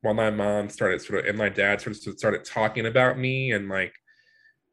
[0.01, 3.53] while my mom started sort of and my dad sort of started talking about me
[3.53, 3.95] and like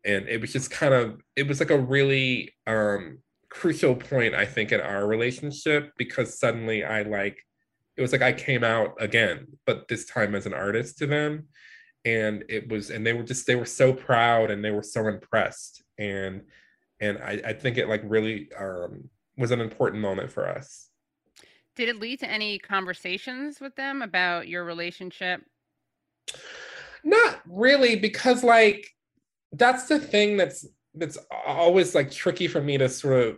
[0.05, 3.19] and it was just kind of it was like a really um
[3.49, 7.37] crucial point i think in our relationship because suddenly i like
[7.99, 11.49] it was like I came out again, but this time as an artist to them.
[12.05, 15.07] And it was, and they were just, they were so proud and they were so
[15.07, 15.83] impressed.
[15.97, 16.43] And,
[17.01, 20.88] and I, I think it like really um, was an important moment for us.
[21.79, 25.41] Did it lead to any conversations with them about your relationship?
[27.05, 28.85] Not really, because like
[29.53, 33.37] that's the thing that's that's always like tricky for me to sort of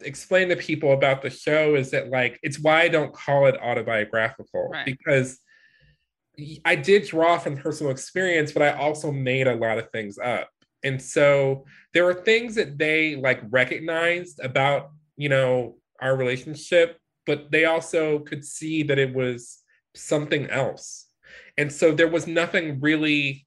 [0.00, 3.60] explain to people about the show is that like it's why I don't call it
[3.60, 4.86] autobiographical right.
[4.86, 5.38] because
[6.64, 10.48] I did draw from personal experience, but I also made a lot of things up.
[10.84, 17.50] And so there were things that they like recognized about, you know, our relationship, but
[17.50, 19.58] they also could see that it was
[19.94, 21.06] something else.
[21.56, 23.46] And so there was nothing really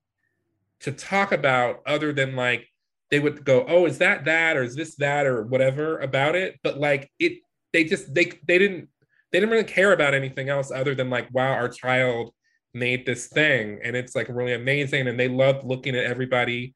[0.82, 2.68] to talk about other than like
[3.10, 6.60] they would go, "Oh, is that that or is this that or whatever about it?"
[6.64, 7.40] But like it,
[7.74, 8.90] they just they they didn't
[9.32, 12.34] they didn't really care about anything else other than like, "Wow, our child
[12.74, 16.74] made this thing," and it's like really amazing, and they loved looking at everybody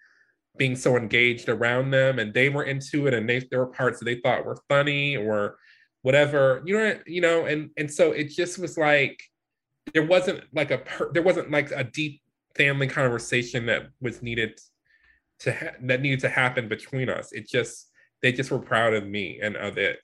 [0.57, 3.99] being so engaged around them, and they were into it, and they there were parts
[3.99, 5.57] that they thought were funny or
[6.01, 9.21] whatever, you know, you know, and and so it just was like
[9.93, 12.21] there wasn't like a per, there wasn't like a deep
[12.55, 14.59] family conversation that was needed
[15.39, 17.31] to ha- that needed to happen between us.
[17.31, 17.89] It just
[18.21, 19.99] they just were proud of me and of it.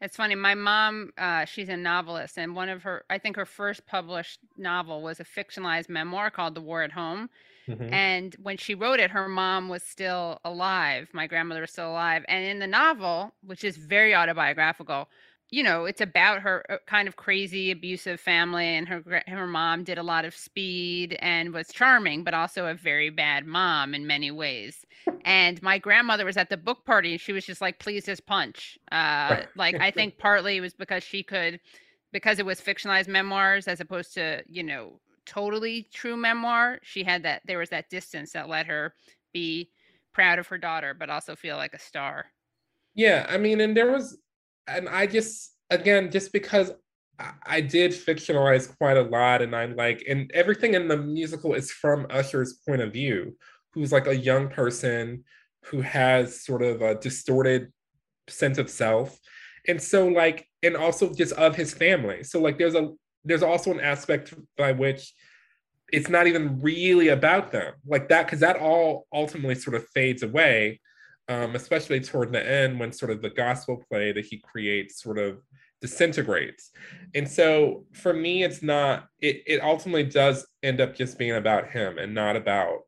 [0.00, 0.34] It's funny.
[0.34, 4.40] My mom, uh, she's a novelist, and one of her, I think her first published
[4.56, 7.30] novel was a fictionalized memoir called The War at Home.
[7.68, 7.92] Mm-hmm.
[7.92, 11.08] And when she wrote it, her mom was still alive.
[11.12, 12.24] My grandmother was still alive.
[12.28, 15.08] And in the novel, which is very autobiographical,
[15.52, 19.84] you know, it's about her uh, kind of crazy, abusive family, and her her mom
[19.84, 24.06] did a lot of speed and was charming, but also a very bad mom in
[24.06, 24.86] many ways.
[25.26, 28.24] And my grandmother was at the book party, and she was just like please just
[28.24, 28.78] punch.
[28.90, 31.60] Uh, like I think partly it was because she could,
[32.12, 36.78] because it was fictionalized memoirs as opposed to you know totally true memoir.
[36.82, 38.94] She had that there was that distance that let her
[39.32, 39.70] be
[40.12, 42.26] proud of her daughter, but also feel like a star.
[42.94, 44.18] Yeah, I mean, and there was,
[44.66, 46.72] and I just again, just because
[47.46, 51.70] I did fictionalize quite a lot, and I'm like, and everything in the musical is
[51.70, 53.36] from Usher's point of view,
[53.72, 55.24] who's like a young person
[55.66, 57.72] who has sort of a distorted
[58.28, 59.18] sense of self,
[59.68, 62.24] and so like, and also just of his family.
[62.24, 62.90] So like, there's a
[63.24, 65.12] there's also an aspect by which
[65.92, 70.22] it's not even really about them like that because that all ultimately sort of fades
[70.22, 70.80] away
[71.28, 75.18] um, especially toward the end when sort of the gospel play that he creates sort
[75.18, 75.40] of
[75.80, 76.70] disintegrates.
[77.14, 81.70] And so for me, it's not, it, it ultimately does end up just being about
[81.70, 82.80] him and not about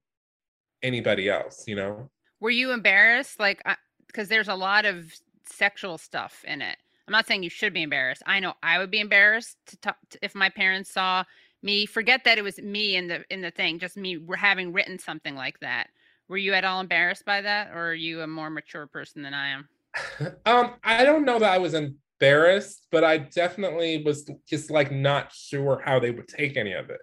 [0.83, 2.11] anybody else, you know?
[2.41, 3.41] Were you embarrassed?
[3.41, 3.63] Like,
[4.07, 5.13] because there's a lot of
[5.47, 6.77] sexual stuff in it.
[7.07, 8.23] I'm not saying you should be embarrassed.
[8.27, 11.25] I know I would be embarrassed to talk to, if my parents saw
[11.63, 11.87] me.
[11.87, 15.35] Forget that it was me in the in the thing, just me having written something
[15.35, 15.89] like that.
[16.29, 19.35] Were you at all embarrassed by that, or are you a more mature person than
[19.35, 19.69] I am?
[20.47, 25.33] um, I don't know that I was embarrassed, but I definitely was just like not
[25.33, 27.01] sure how they would take any of it.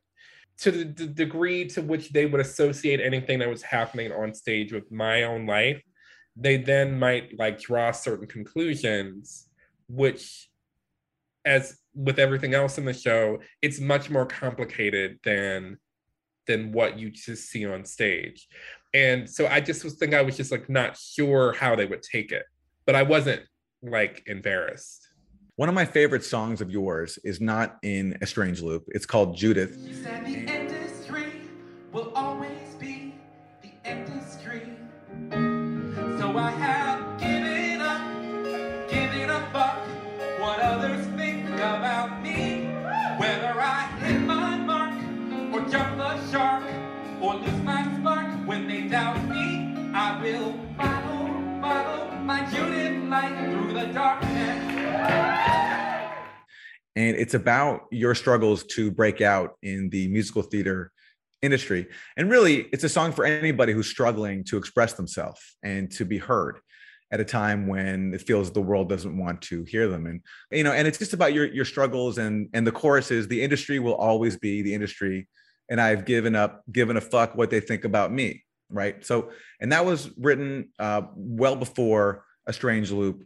[0.59, 4.73] To the, the degree to which they would associate anything that was happening on stage
[4.73, 5.81] with my own life,
[6.35, 9.47] they then might like draw certain conclusions,
[9.91, 10.49] which,
[11.45, 15.77] as with everything else in the show, it's much more complicated than
[16.47, 18.47] than what you just see on stage.
[18.93, 22.03] And so I just was thinking I was just like not sure how they would
[22.03, 22.43] take it,
[22.85, 23.41] but I wasn't
[23.83, 25.07] like embarrassed.
[25.55, 28.85] One of my favorite songs of yours is not in a strange loop.
[28.87, 29.77] It's called Judith.
[48.91, 54.67] Doubt me, I will follow, follow my Judith light through the darkness.
[56.97, 60.91] And it's about your struggles to break out in the musical theater
[61.41, 61.87] industry.
[62.17, 66.17] And really, it's a song for anybody who's struggling to express themselves and to be
[66.17, 66.59] heard
[67.13, 70.05] at a time when it feels the world doesn't want to hear them.
[70.05, 70.19] And
[70.51, 73.41] you know and it's just about your your struggles and and the chorus is the
[73.41, 75.29] industry will always be the industry.
[75.69, 79.05] And i've given up given a fuck what they think about me right?
[79.05, 83.23] So and that was written uh, well before a strange loop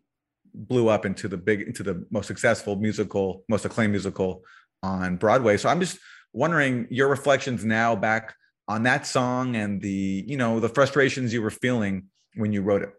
[0.53, 4.43] blew up into the big into the most successful musical most acclaimed musical
[4.83, 5.57] on broadway.
[5.57, 5.97] So i'm just
[6.33, 8.35] wondering your reflections now back
[8.67, 12.05] on that song and the you know the frustrations you were feeling
[12.35, 12.93] when you wrote it.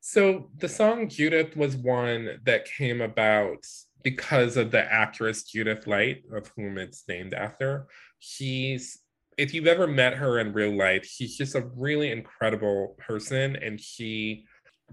[0.00, 3.64] So the song judith was one that came about
[4.02, 7.86] because of the actress judith light of whom it's named after.
[8.18, 8.98] She's
[9.38, 13.80] if you've ever met her in real life she's just a really incredible person and
[13.80, 14.44] she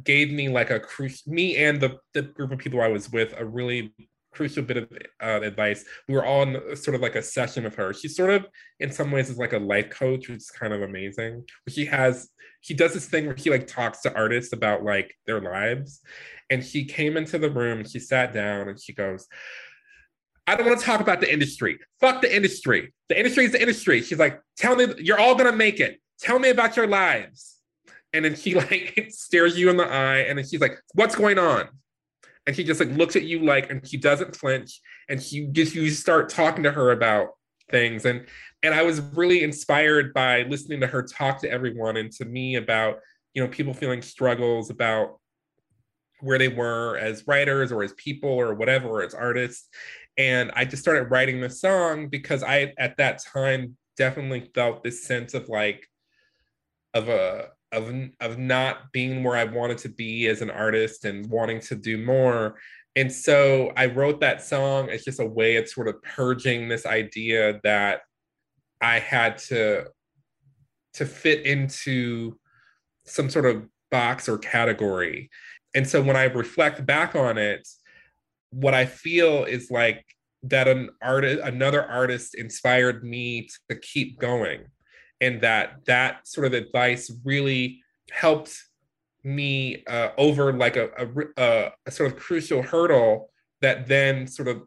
[0.04, 3.34] gave me like a crucial me and the, the group of people I was with
[3.38, 3.94] a really
[4.32, 4.90] crucial bit of
[5.22, 5.84] uh, advice.
[6.08, 7.94] We were all in sort of like a session with her.
[7.94, 8.46] She sort of,
[8.80, 11.46] in some ways, is like a life coach, which is kind of amazing.
[11.68, 12.30] She has,
[12.62, 16.02] she does this thing where she like talks to artists about like their lives.
[16.50, 19.28] And she came into the room, and she sat down, and she goes,
[20.50, 21.80] I don't want to talk about the industry.
[22.00, 22.94] Fuck the industry.
[23.08, 24.02] The industry is the industry.
[24.02, 26.00] She's like, tell me, you're all gonna make it.
[26.20, 27.60] Tell me about your lives
[28.14, 31.38] and then she like stares you in the eye and then she's like what's going
[31.38, 31.68] on
[32.46, 35.76] and she just like looks at you like and she doesn't flinch and she just
[35.76, 37.30] you start talking to her about
[37.70, 38.26] things and
[38.64, 42.56] and i was really inspired by listening to her talk to everyone and to me
[42.56, 42.98] about
[43.34, 45.20] you know people feeling struggles about
[46.22, 49.70] where they were as writers or as people or whatever or as artists
[50.20, 55.04] and i just started writing the song because i at that time definitely felt this
[55.04, 55.88] sense of like
[56.94, 61.30] of a of of not being where I wanted to be as an artist and
[61.30, 62.56] wanting to do more.
[62.96, 66.86] And so I wrote that song as just a way of sort of purging this
[66.86, 68.02] idea that
[68.82, 69.86] I had to
[70.96, 72.40] to fit into
[73.06, 75.30] some sort of box or category.
[75.76, 77.68] And so when I reflect back on it,
[78.52, 80.06] what I feel is like
[80.44, 84.62] that an artist another artist inspired me to keep going
[85.22, 87.82] and that that sort of advice really
[88.12, 88.58] helped
[89.24, 90.90] me uh, over like a,
[91.38, 93.30] a, a, sort of crucial hurdle
[93.62, 94.62] that then sort of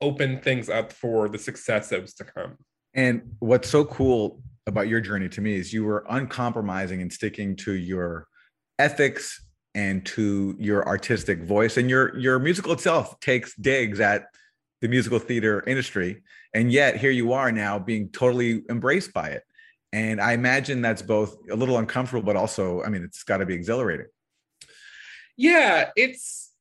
[0.00, 2.56] opened things up for the success that was to come.
[2.94, 7.56] And what's so cool about your journey to me is you were uncompromising and sticking
[7.56, 8.26] to your
[8.78, 14.26] ethics and to your artistic voice and your your musical itself takes digs at
[14.80, 16.22] the musical theater industry
[16.54, 19.44] and yet here you are now being totally embraced by it
[19.92, 23.46] And I imagine that's both a little uncomfortable, but also, I mean, it's got to
[23.46, 24.06] be exhilarating.
[25.36, 26.52] Yeah, it's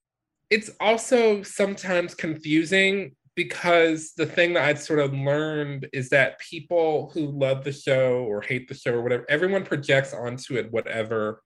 [0.50, 7.12] it's also sometimes confusing because the thing that i've sort of learned is that people
[7.14, 11.44] who love the show or hate the show or whatever, everyone projects onto it whatever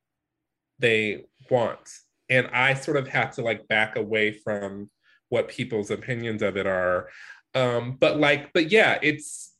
[0.79, 1.87] they want.
[2.29, 4.89] And I sort of have to like back away from
[5.29, 7.09] what people's opinions of it are.
[7.55, 9.53] Um, but like, but yeah, it's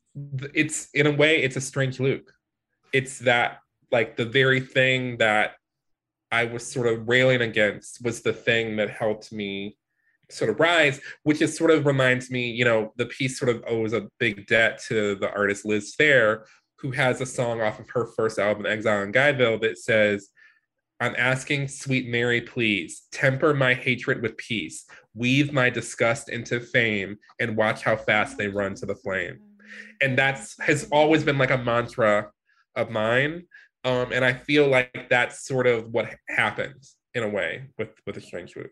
[0.54, 2.30] it's in a way, it's a strange loop.
[2.92, 5.52] It's that like the very thing that
[6.30, 9.76] I was sort of railing against was the thing that helped me
[10.30, 13.62] sort of rise, which is sort of reminds me, you know, the piece sort of
[13.68, 16.44] owes a big debt to the artist Liz Phair,
[16.78, 20.28] who has a song off of her first album, Exile in Guyville, that says,
[21.00, 24.84] I'm asking, sweet Mary, please temper my hatred with peace,
[25.14, 29.38] weave my disgust into fame, and watch how fast they run to the flame.
[30.00, 32.30] And that's has always been like a mantra
[32.76, 33.44] of mine.
[33.84, 38.16] Um, and I feel like that's sort of what happens in a way with with
[38.16, 38.70] a strange loop.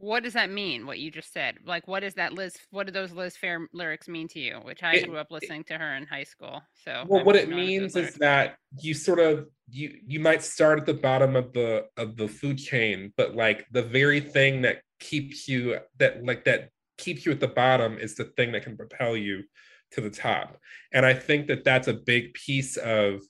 [0.00, 0.86] What does that mean?
[0.86, 1.56] What you just said?
[1.64, 2.56] Like, what is that Liz?
[2.70, 4.54] What do those Liz Phair lyrics mean to you?
[4.62, 6.62] Which I It- grew up listening to her in high school.
[6.84, 10.80] So, Well, I'm what it means is that you sort of you you might start
[10.80, 14.80] at the bottom of the of the food chain, but like the very thing that
[15.00, 18.76] keeps you that like that keeps you at the bottom is the thing that can
[18.76, 19.44] propel you
[19.92, 20.58] to the top.
[20.92, 23.20] And I think that that's a big piece of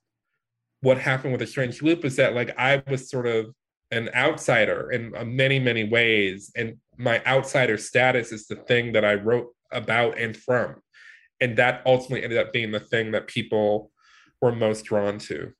[0.83, 3.55] what happened with the strange loop is that like I was sort of
[3.91, 9.05] an outsider in uh, many many ways and my outsider status is the thing that
[9.05, 10.77] I wrote about and from
[11.41, 13.91] and that ultimately ended up being the thing that people
[14.41, 15.53] were most drawn to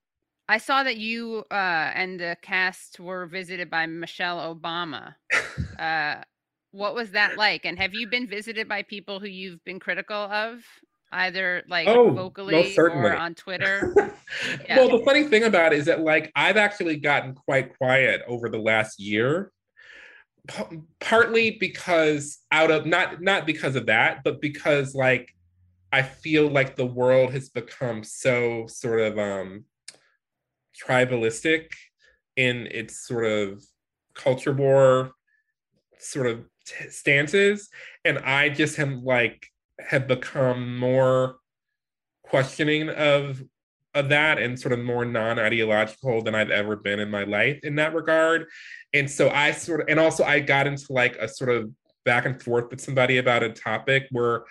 [0.49, 5.15] I saw that you uh, and the cast were visited by Michelle Obama.
[5.79, 6.23] uh,
[6.73, 7.65] what was that like?
[7.65, 10.65] And have you been visited by people who you've been critical of,
[11.13, 13.95] either like Oh, vocally or on Twitter?
[14.69, 14.77] Yeah.
[14.79, 18.49] well the funny thing about it is that like i've actually gotten quite quiet over
[18.49, 19.51] the last year
[20.47, 25.35] p- partly because out of not not because of that but because like
[25.93, 29.65] i feel like the world has become so sort of um
[30.81, 31.71] tribalistic
[32.37, 33.63] in its sort of
[34.15, 35.11] culture war
[35.99, 37.69] sort of t- stances
[38.05, 39.49] and i just am like
[39.89, 41.37] have become more
[42.25, 43.43] questioning of
[43.95, 47.75] of that and sort of more non-ideological than I've ever been in my life in
[47.75, 48.47] that regard.
[48.95, 51.71] And so I sort of and also I got into like a sort of
[52.05, 54.45] back and forth with somebody about a topic where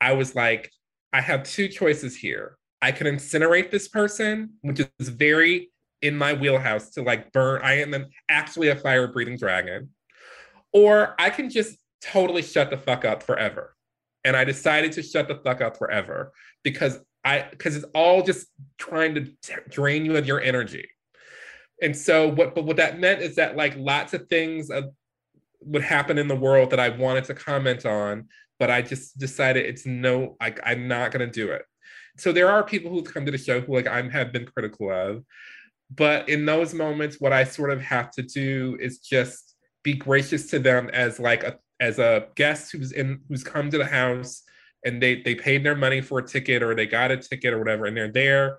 [0.00, 0.70] I was like,
[1.12, 2.58] I have two choices here.
[2.82, 5.70] I can incinerate this person, which is very
[6.02, 7.62] in my wheelhouse to like burn.
[7.62, 9.90] I am an, actually a fire breathing dragon.
[10.72, 13.75] Or I can just totally shut the fuck up forever.
[14.26, 16.32] And I decided to shut the fuck up forever
[16.64, 20.88] because I because it's all just trying to t- drain you of your energy.
[21.80, 24.82] And so what but what that meant is that like lots of things uh,
[25.60, 29.64] would happen in the world that I wanted to comment on, but I just decided
[29.64, 31.62] it's no like I'm not going to do it.
[32.18, 34.90] So there are people who come to the show who like I have been critical
[34.90, 35.24] of,
[35.94, 40.50] but in those moments what I sort of have to do is just be gracious
[40.50, 44.42] to them as like a as a guest who's in who's come to the house
[44.84, 47.58] and they they paid their money for a ticket or they got a ticket or
[47.58, 48.58] whatever and they're there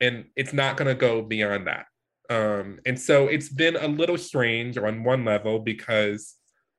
[0.00, 1.86] and it's not going to go beyond that.
[2.30, 6.34] Um and so it's been a little strange on one level because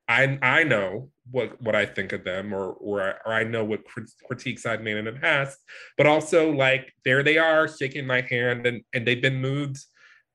[0.08, 3.64] i i know what what i think of them or or, I- or i know
[3.64, 5.56] what crit- critiques i've made in the past
[5.96, 9.78] but also like there they are shaking my hand and and they've been moved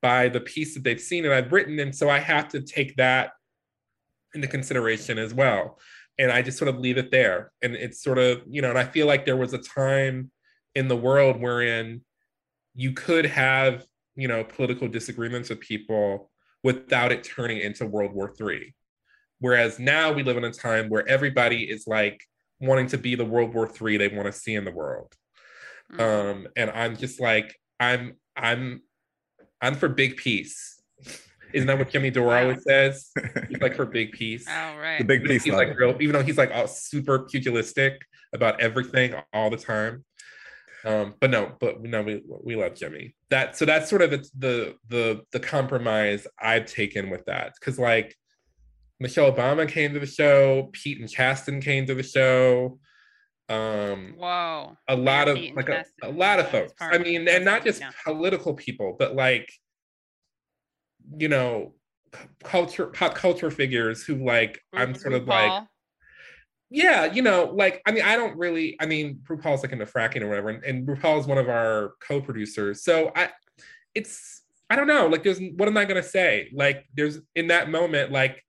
[0.01, 2.95] by the piece that they've seen and i've written and so i have to take
[2.95, 3.31] that
[4.35, 5.79] into consideration as well
[6.17, 7.51] and I just sort of leave it there.
[7.61, 10.31] And it's sort of, you know, and I feel like there was a time
[10.73, 12.01] in the world wherein
[12.73, 16.31] you could have, you know, political disagreements with people
[16.63, 18.73] without it turning into World War III.
[19.39, 22.21] Whereas now we live in a time where everybody is like
[22.59, 25.13] wanting to be the World War III they want to see in the world.
[25.93, 25.99] Mm.
[25.99, 28.81] Um, and I'm just like, I'm, I'm,
[29.61, 30.81] I'm for big peace.
[31.53, 32.41] Isn't that what Jimmy Dore Wow.
[32.43, 33.11] always says?
[33.49, 34.45] He's like for big peace.
[34.49, 34.97] Oh, right.
[34.99, 35.43] The big peace.
[35.43, 35.67] he's love.
[35.67, 38.01] like real, even though he's like all super pugilistic
[38.33, 40.03] about everything all the time.
[40.83, 43.15] Um, but no, but no, we we love Jimmy.
[43.29, 47.79] That so that's sort of the the the, the compromise I've taken with that because
[47.79, 48.15] like
[48.99, 52.79] Michelle Obama came to the show, Pete and Chasten came to the show.
[53.49, 54.75] Um, Whoa.
[54.87, 56.73] a lot of Pete and like a, a lot of folks.
[56.79, 57.91] I mean, and not just Yeah.
[58.03, 59.51] political people, but like
[61.17, 61.73] you know,
[62.43, 65.63] culture pop culture figures who like I'm mm-hmm, sort of like
[66.69, 68.75] yeah, you know, like I mean, I don't really.
[68.81, 71.93] I mean, RuPaul's like into fracking or whatever, and, and RuPaul is one of our
[72.05, 72.83] co-producers.
[72.83, 73.29] So I,
[73.93, 75.07] it's I don't know.
[75.07, 76.49] Like, there's what am I gonna say?
[76.53, 78.43] Like, there's in that moment, like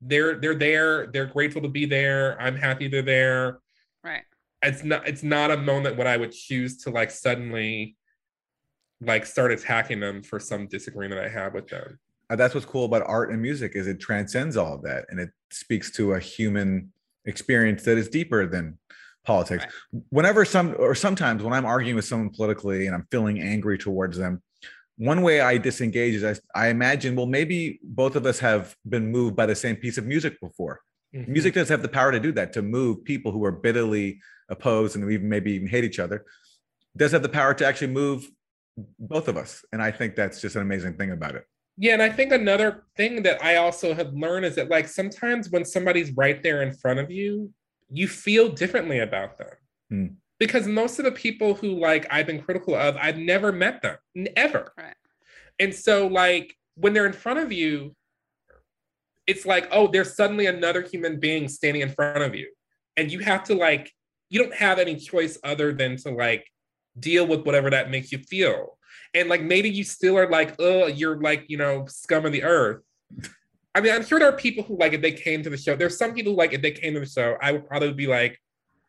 [0.00, 1.08] they're they're there.
[1.08, 2.40] They're grateful to be there.
[2.40, 3.60] I'm happy they're there.
[4.02, 4.22] Right.
[4.62, 5.06] It's not.
[5.06, 7.96] It's not a moment when I would choose to like suddenly,
[9.00, 11.98] like, start attacking them for some disagreement I have with them.
[12.28, 15.18] Uh, that's what's cool about art and music is it transcends all of that and
[15.18, 16.92] it speaks to a human
[17.24, 18.78] experience that is deeper than
[19.24, 19.64] politics.
[19.92, 20.02] Right.
[20.10, 24.16] Whenever some or sometimes when I'm arguing with someone politically and I'm feeling angry towards
[24.16, 24.42] them,
[24.96, 26.24] one way I disengage is
[26.54, 29.98] I, I imagine, well, maybe both of us have been moved by the same piece
[29.98, 30.80] of music before.
[31.14, 31.32] Mm-hmm.
[31.32, 34.96] Music does have the power to do that, to move people who are bitterly opposed
[34.96, 36.16] and even maybe even hate each other.
[36.94, 38.28] It does have the power to actually move
[38.98, 39.64] both of us.
[39.72, 41.44] And I think that's just an amazing thing about it.
[41.76, 45.50] Yeah, and I think another thing that I also have learned is that like sometimes
[45.50, 47.50] when somebody's right there in front of you,
[47.90, 49.48] you feel differently about them.
[49.88, 50.06] Hmm.
[50.38, 53.96] Because most of the people who like I've been critical of, I've never met them,
[54.36, 54.72] ever.
[54.76, 54.94] Right.
[55.58, 57.94] And so like when they're in front of you,
[59.26, 62.50] it's like, oh, there's suddenly another human being standing in front of you.
[62.96, 63.92] And you have to like,
[64.28, 66.46] you don't have any choice other than to like
[66.98, 68.76] deal with whatever that makes you feel
[69.14, 72.44] and like maybe you still are like, oh, you're like, you know, scum of the
[72.44, 72.82] earth.
[73.74, 75.76] I mean, I'm sure there are people who like if they came to the show.
[75.76, 78.06] There's some people who, like if they came to the show, I would probably be
[78.06, 78.38] like,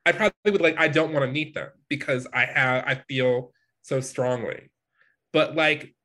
[0.06, 3.52] I probably would like, I don't want to meet them because I have I feel
[3.82, 4.72] so strongly.
[5.34, 5.95] But like,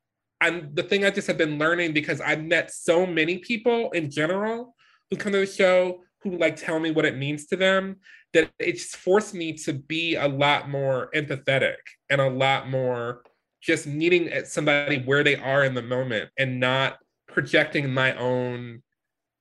[0.40, 4.10] I'm the thing I just have been learning because I've met so many people in
[4.10, 4.74] general
[5.10, 7.96] who come to the show who like tell me what it means to them
[8.32, 11.76] that it's forced me to be a lot more empathetic
[12.10, 13.22] and a lot more
[13.62, 16.98] just meeting eh, somebody where they are in the moment and not
[17.28, 18.82] projecting my own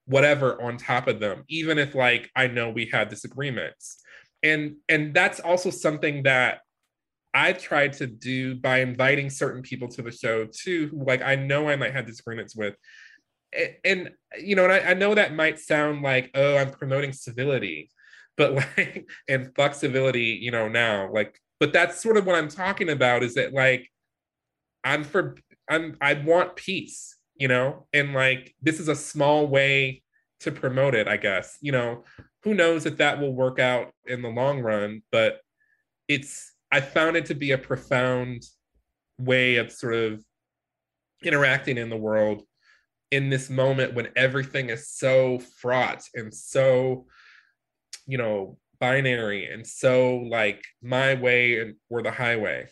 [0.06, 3.98] whatever on top of them even if like i know we had disagreements.
[4.44, 6.60] And and that's also something that
[7.34, 11.36] i've tried to do by inviting certain people to the show too who like i
[11.36, 12.76] know i might have disagreements with
[13.84, 17.90] and, you know and I, I know that might sound like oh i'm promoting civility
[18.38, 22.90] but like and flexibility you know now like but that's sort of what i'm talking
[22.90, 23.90] about is that like
[24.86, 25.36] I'm for
[25.68, 30.04] I'm I want peace, you know, and like this is a small way
[30.42, 31.58] to promote it, I guess.
[31.60, 32.04] You know,
[32.44, 35.42] who knows if that will work out in the long run, but
[36.08, 38.44] it's I found it to be a profound
[39.18, 40.24] way of sort of
[41.24, 42.44] interacting in the world
[43.16, 47.06] in this moment when everything is so fraught and so
[48.06, 52.68] you know binary and so like my way or the highway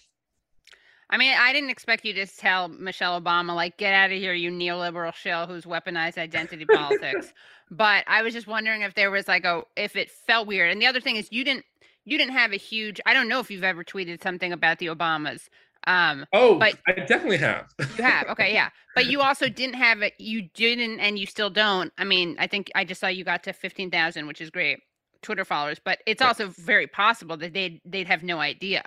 [1.09, 4.33] I mean, I didn't expect you to tell Michelle Obama, like, get out of here,
[4.33, 7.33] you neoliberal shell who's weaponized identity politics.
[7.69, 10.71] But I was just wondering if there was like a, if it felt weird.
[10.71, 11.65] And the other thing is, you didn't,
[12.03, 14.87] you didn't have a huge, I don't know if you've ever tweeted something about the
[14.87, 15.49] Obamas.
[15.87, 17.67] Um, oh, but I definitely have.
[17.97, 18.27] you have.
[18.29, 18.53] Okay.
[18.53, 18.69] Yeah.
[18.95, 20.13] But you also didn't have it.
[20.17, 21.91] You didn't, and you still don't.
[21.97, 24.79] I mean, I think I just saw you got to 15,000, which is great
[25.21, 26.27] Twitter followers, but it's right.
[26.27, 28.83] also very possible that they'd, they'd have no idea.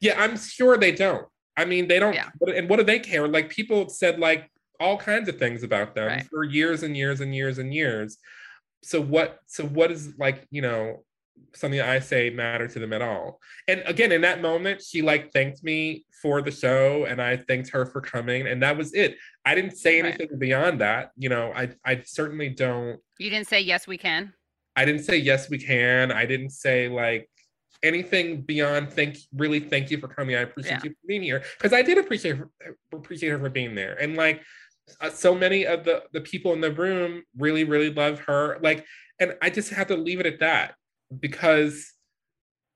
[0.00, 0.20] Yeah.
[0.20, 1.26] I'm sure they don't.
[1.56, 2.14] I mean, they don't.
[2.14, 2.28] Yeah.
[2.54, 3.26] And what do they care?
[3.26, 6.26] Like people said like all kinds of things about them right.
[6.26, 8.18] for years and years and years and years.
[8.82, 9.40] So what?
[9.46, 11.04] So what is like you know
[11.54, 13.40] something I say matter to them at all?
[13.68, 17.70] And again, in that moment, she like thanked me for the show, and I thanked
[17.70, 19.16] her for coming, and that was it.
[19.44, 20.38] I didn't say anything right.
[20.38, 21.10] beyond that.
[21.16, 23.00] You know, I I certainly don't.
[23.18, 24.32] You didn't say yes, we can.
[24.76, 26.12] I didn't say yes, we can.
[26.12, 27.28] I didn't say like
[27.82, 30.36] anything beyond thank really thank you for coming.
[30.36, 30.84] I appreciate yeah.
[30.84, 32.50] you for being here because I did appreciate her,
[32.92, 33.94] appreciate her for being there.
[34.00, 34.42] And like
[35.00, 38.58] uh, so many of the the people in the room really really love her.
[38.62, 38.84] Like,
[39.18, 40.74] and I just have to leave it at that
[41.20, 41.92] because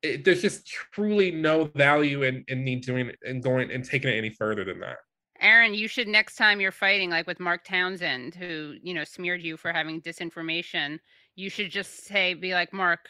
[0.03, 4.17] it, there's just truly no value in in me doing and going and taking it
[4.17, 4.97] any further than that.
[5.41, 9.43] Aaron, you should next time you're fighting, like with Mark Townsend, who you know smeared
[9.43, 10.99] you for having disinformation.
[11.37, 13.01] You should just say, be like, Mark,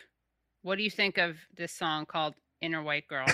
[0.63, 3.27] what do you think of this song called Inner White Girl?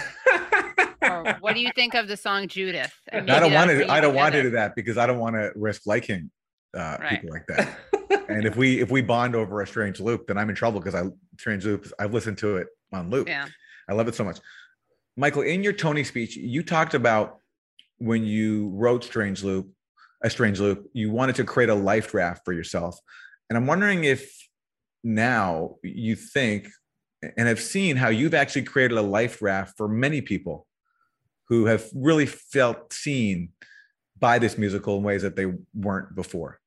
[1.03, 2.95] or what do you think of the song Judith?
[3.13, 3.91] I don't want to.
[3.91, 6.31] I don't want to do that because I don't want to risk liking
[6.75, 7.11] uh, right.
[7.11, 7.77] people like that.
[8.29, 10.95] and if we if we bond over a strange loop, then I'm in trouble because
[10.95, 11.09] I
[11.39, 11.91] strange loop.
[11.99, 13.29] I've listened to it on loop.
[13.29, 13.47] Yeah,
[13.89, 14.39] I love it so much.
[15.17, 17.39] Michael, in your Tony speech, you talked about
[17.99, 19.71] when you wrote Strange Loop,
[20.23, 22.99] a Strange Loop, you wanted to create a life draft for yourself,
[23.49, 24.31] and I'm wondering if
[25.03, 26.69] now you think
[27.37, 30.67] and have seen how you've actually created a life raft for many people
[31.49, 33.51] who have really felt seen
[34.19, 36.61] by this musical in ways that they weren't before.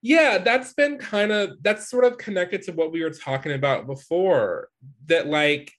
[0.00, 3.86] Yeah, that's been kind of that's sort of connected to what we were talking about
[3.86, 4.68] before.
[5.06, 5.72] That like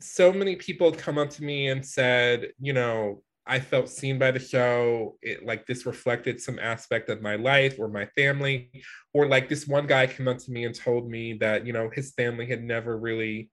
[0.00, 4.32] so many people come up to me and said, you know, I felt seen by
[4.32, 5.16] the show.
[5.22, 8.70] It like this reflected some aspect of my life or my family.
[9.14, 11.90] Or like this one guy came up to me and told me that, you know,
[11.92, 13.50] his family had never really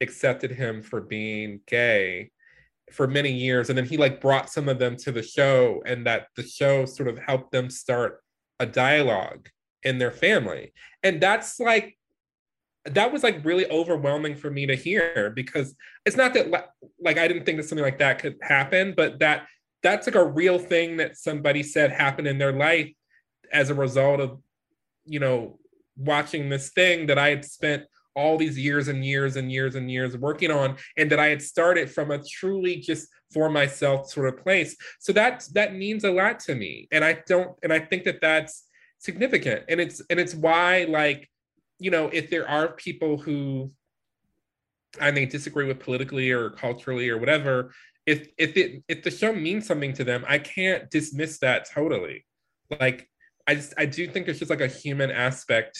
[0.00, 2.30] accepted him for being gay
[2.92, 3.70] for many years.
[3.70, 6.84] And then he like brought some of them to the show and that the show
[6.84, 8.20] sort of helped them start
[8.60, 9.48] a dialogue
[9.84, 10.72] in their family.
[11.02, 11.96] And that's like
[12.86, 15.74] that was like really overwhelming for me to hear because
[16.04, 16.50] it's not that
[17.00, 19.46] like I didn't think that something like that could happen, but that
[19.82, 22.90] that's like a real thing that somebody said happened in their life
[23.52, 24.40] as a result of
[25.06, 25.58] you know
[25.96, 27.84] watching this thing that I had spent
[28.16, 31.42] all these years and years and years and years working on and that I had
[31.42, 34.76] started from a truly just for myself sort of place.
[35.00, 38.20] So that that means a lot to me and I don't and I think that
[38.20, 38.64] that's
[38.98, 41.28] significant and it's and it's why like
[41.78, 43.70] you know, if there are people who
[45.00, 47.72] I may disagree with politically or culturally or whatever,
[48.06, 52.24] if if it if the show means something to them, I can't dismiss that totally.
[52.80, 53.08] Like
[53.46, 55.78] I just I do think there's just like a human aspect,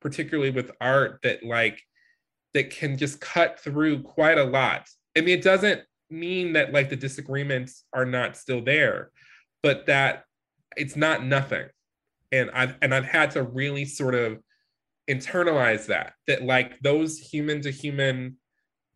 [0.00, 1.80] particularly with art, that like
[2.54, 4.88] that can just cut through quite a lot.
[5.16, 9.10] I mean, it doesn't mean that like the disagreements are not still there,
[9.62, 10.24] but that
[10.76, 11.66] it's not nothing.
[12.32, 14.38] And I've and I've had to really sort of
[15.08, 18.36] internalize that that like those human to human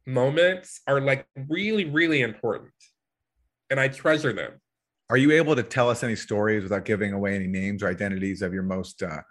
[0.06, 2.72] moments are like really really important
[3.70, 4.52] and i treasure them.
[5.08, 8.42] Are you able to tell us any stories without giving away any names or identities
[8.42, 9.22] of your most uh,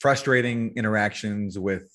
[0.00, 1.90] frustrating interactions with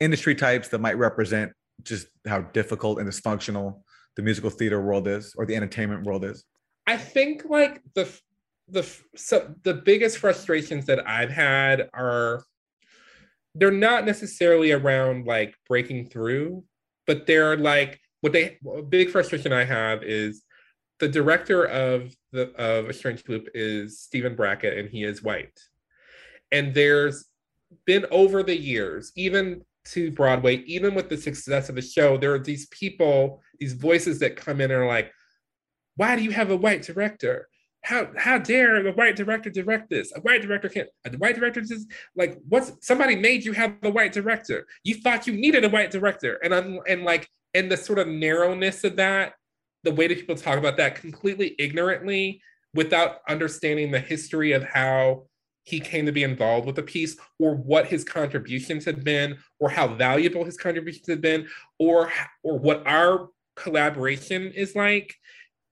[0.00, 1.52] industry types that might represent
[1.82, 3.82] just how difficult and dysfunctional
[4.16, 6.44] the musical theater world is or the entertainment world is?
[6.86, 8.12] I think like the
[8.68, 12.42] the so the biggest frustrations that i've had are
[13.54, 16.64] they're not necessarily around like breaking through,
[17.06, 20.44] but they're like what they a big frustration I have is
[21.00, 25.58] the director of the of A Strange Loop is Stephen Brackett and he is white.
[26.50, 27.26] And there's
[27.86, 32.32] been over the years, even to Broadway, even with the success of the show, there
[32.32, 35.10] are these people, these voices that come in and are like,
[35.96, 37.48] why do you have a white director?
[37.82, 40.12] How how dare a white director direct this?
[40.14, 40.88] A white director can't.
[41.04, 44.66] A white director just like what's somebody made you have a white director.
[44.84, 48.08] You thought you needed a white director, and I'm and like and the sort of
[48.08, 49.34] narrowness of that,
[49.82, 52.40] the way that people talk about that completely ignorantly
[52.72, 55.26] without understanding the history of how
[55.64, 59.68] he came to be involved with the piece or what his contributions had been or
[59.68, 62.10] how valuable his contributions had been or
[62.44, 65.14] or what our collaboration is like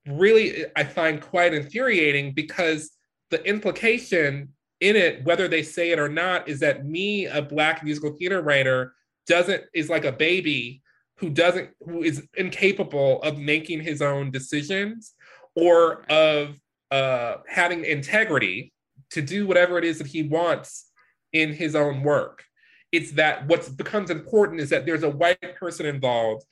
[0.06, 2.90] really I find quite infuriating because
[3.30, 7.84] the implication in it, whether they say it or not, is that me, a black
[7.84, 8.94] musical theater writer,
[9.26, 10.82] doesn't is like a baby
[11.18, 15.14] who doesn't who is incapable of making his own decisions
[15.54, 16.58] or of
[16.90, 18.72] uh, having integrity
[19.10, 20.90] to do whatever it is that he wants
[21.32, 22.44] in his own work.
[22.90, 26.44] It's that what becomes important is that there's a white person involved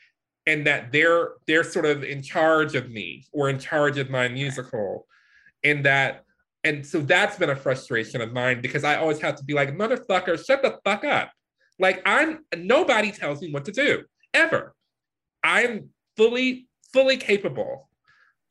[0.48, 4.28] and that they're they're sort of in charge of me or in charge of my
[4.28, 5.06] musical.
[5.62, 6.24] And that
[6.64, 9.76] and so that's been a frustration of mine because i always have to be like
[9.76, 11.30] motherfucker shut the fuck up.
[11.78, 14.74] Like i'm nobody tells me what to do ever.
[15.44, 17.90] I'm fully fully capable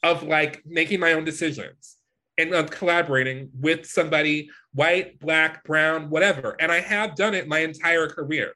[0.03, 1.97] of like making my own decisions
[2.37, 6.55] and of collaborating with somebody white black brown whatever.
[6.59, 8.53] And i have done it my entire career.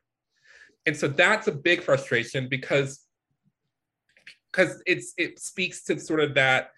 [0.86, 3.08] And so that's a big frustration because
[4.52, 6.72] because it's it speaks to sort of that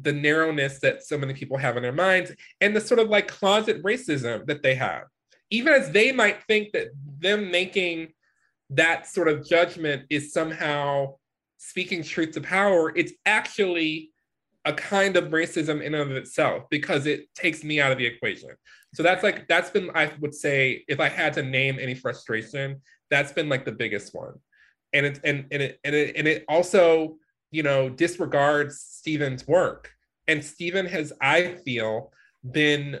[0.00, 3.28] the narrowness that so many people have in their minds and the sort of like
[3.28, 5.04] closet racism that they have.
[5.50, 6.88] Even as they might think that
[7.18, 8.08] them making
[8.70, 11.14] that sort of judgment is somehow
[11.58, 14.10] speaking truth to power it's actually
[14.64, 18.06] a kind of racism in and of itself because it takes me out of the
[18.06, 18.50] equation.
[18.94, 22.80] So that's like that's been i would say if i had to name any frustration
[23.10, 24.34] that's been like the biggest one
[24.92, 27.16] and it and, and it and it and it also
[27.50, 29.90] you know disregards Stephen's work.
[30.28, 32.12] And Stephen has, I feel,
[32.48, 33.00] been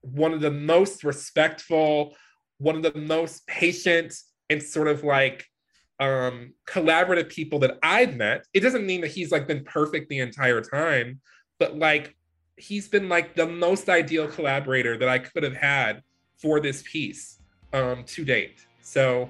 [0.00, 2.16] one of the most respectful,
[2.58, 4.14] one of the most patient
[4.48, 5.46] and sort of like
[6.00, 8.46] um collaborative people that I've met.
[8.54, 11.20] It doesn't mean that he's like been perfect the entire time,
[11.58, 12.16] but like
[12.56, 16.02] he's been like the most ideal collaborator that I could have had
[16.40, 17.40] for this piece
[17.72, 18.64] um to date.
[18.80, 19.28] So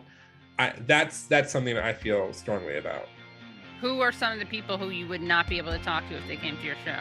[0.59, 3.07] I, that's that's something that I feel strongly about.
[3.81, 6.17] Who are some of the people who you would not be able to talk to
[6.17, 6.99] if they came to your show?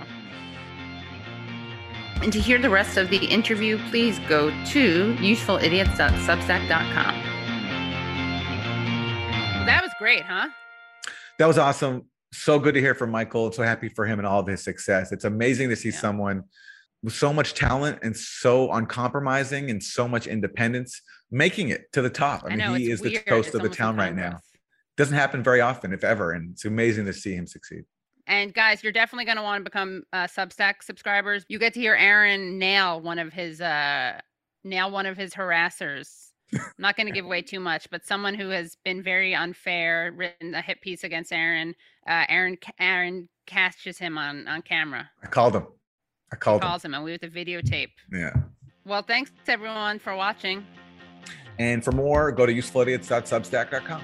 [2.22, 7.16] And to hear the rest of the interview, please go to usefulidiots.substack.com.
[9.66, 10.49] That was great, huh?
[11.39, 12.03] That was awesome.
[12.34, 13.51] So good to hear from Michael.
[13.51, 15.12] So happy for him and all of his success.
[15.12, 15.99] It's amazing to see yeah.
[15.99, 16.43] someone
[17.04, 22.10] with so much talent and so uncompromising and so much independence making it to the
[22.10, 22.43] top.
[22.45, 23.26] I mean, I know, he is weird.
[23.26, 24.39] the toast it's of the town right now.
[24.95, 26.32] Doesn't happen very often, if ever.
[26.32, 27.84] And it's amazing to see him succeed.
[28.26, 31.45] And guys, you're definitely going to want to become uh, Substack subscribers.
[31.48, 34.20] You get to hear Aaron nail one of his uh
[34.64, 36.32] nail one of his harassers.
[36.54, 40.14] I'm not going to give away too much, but someone who has been very unfair,
[40.16, 41.76] written a hit piece against Aaron.
[42.08, 45.10] Uh, Aaron Aaron catches him on on camera.
[45.24, 45.68] I called him.
[46.32, 46.91] I called calls him.
[46.91, 47.89] him, and we have the videotape.
[48.11, 48.34] Yeah.
[48.86, 50.65] Well, thanks everyone for watching.
[51.59, 54.01] And for more, go to usefulidiots.substack.com.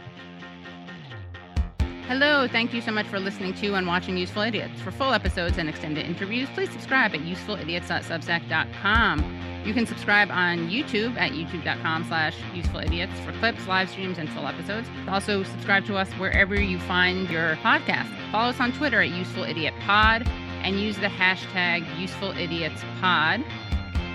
[2.08, 4.82] Hello, thank you so much for listening to and watching Useful Idiots.
[4.82, 9.40] For full episodes and extended interviews, please subscribe at usefulidiots.substack.com.
[9.66, 14.46] You can subscribe on YouTube at youtube.com slash usefulidiots for clips, live streams, and full
[14.46, 14.90] episodes.
[15.08, 18.10] Also, subscribe to us wherever you find your podcast.
[18.34, 20.28] Follow us on Twitter at usefulIdiotPod
[20.64, 23.44] and use the hashtag usefulidiots.pod.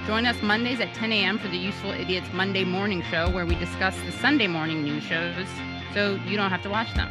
[0.07, 1.39] Join us Mondays at 10 a.m.
[1.39, 5.47] for the Useful Idiots Monday Morning Show, where we discuss the Sunday morning news shows
[5.93, 7.11] so you don't have to watch them.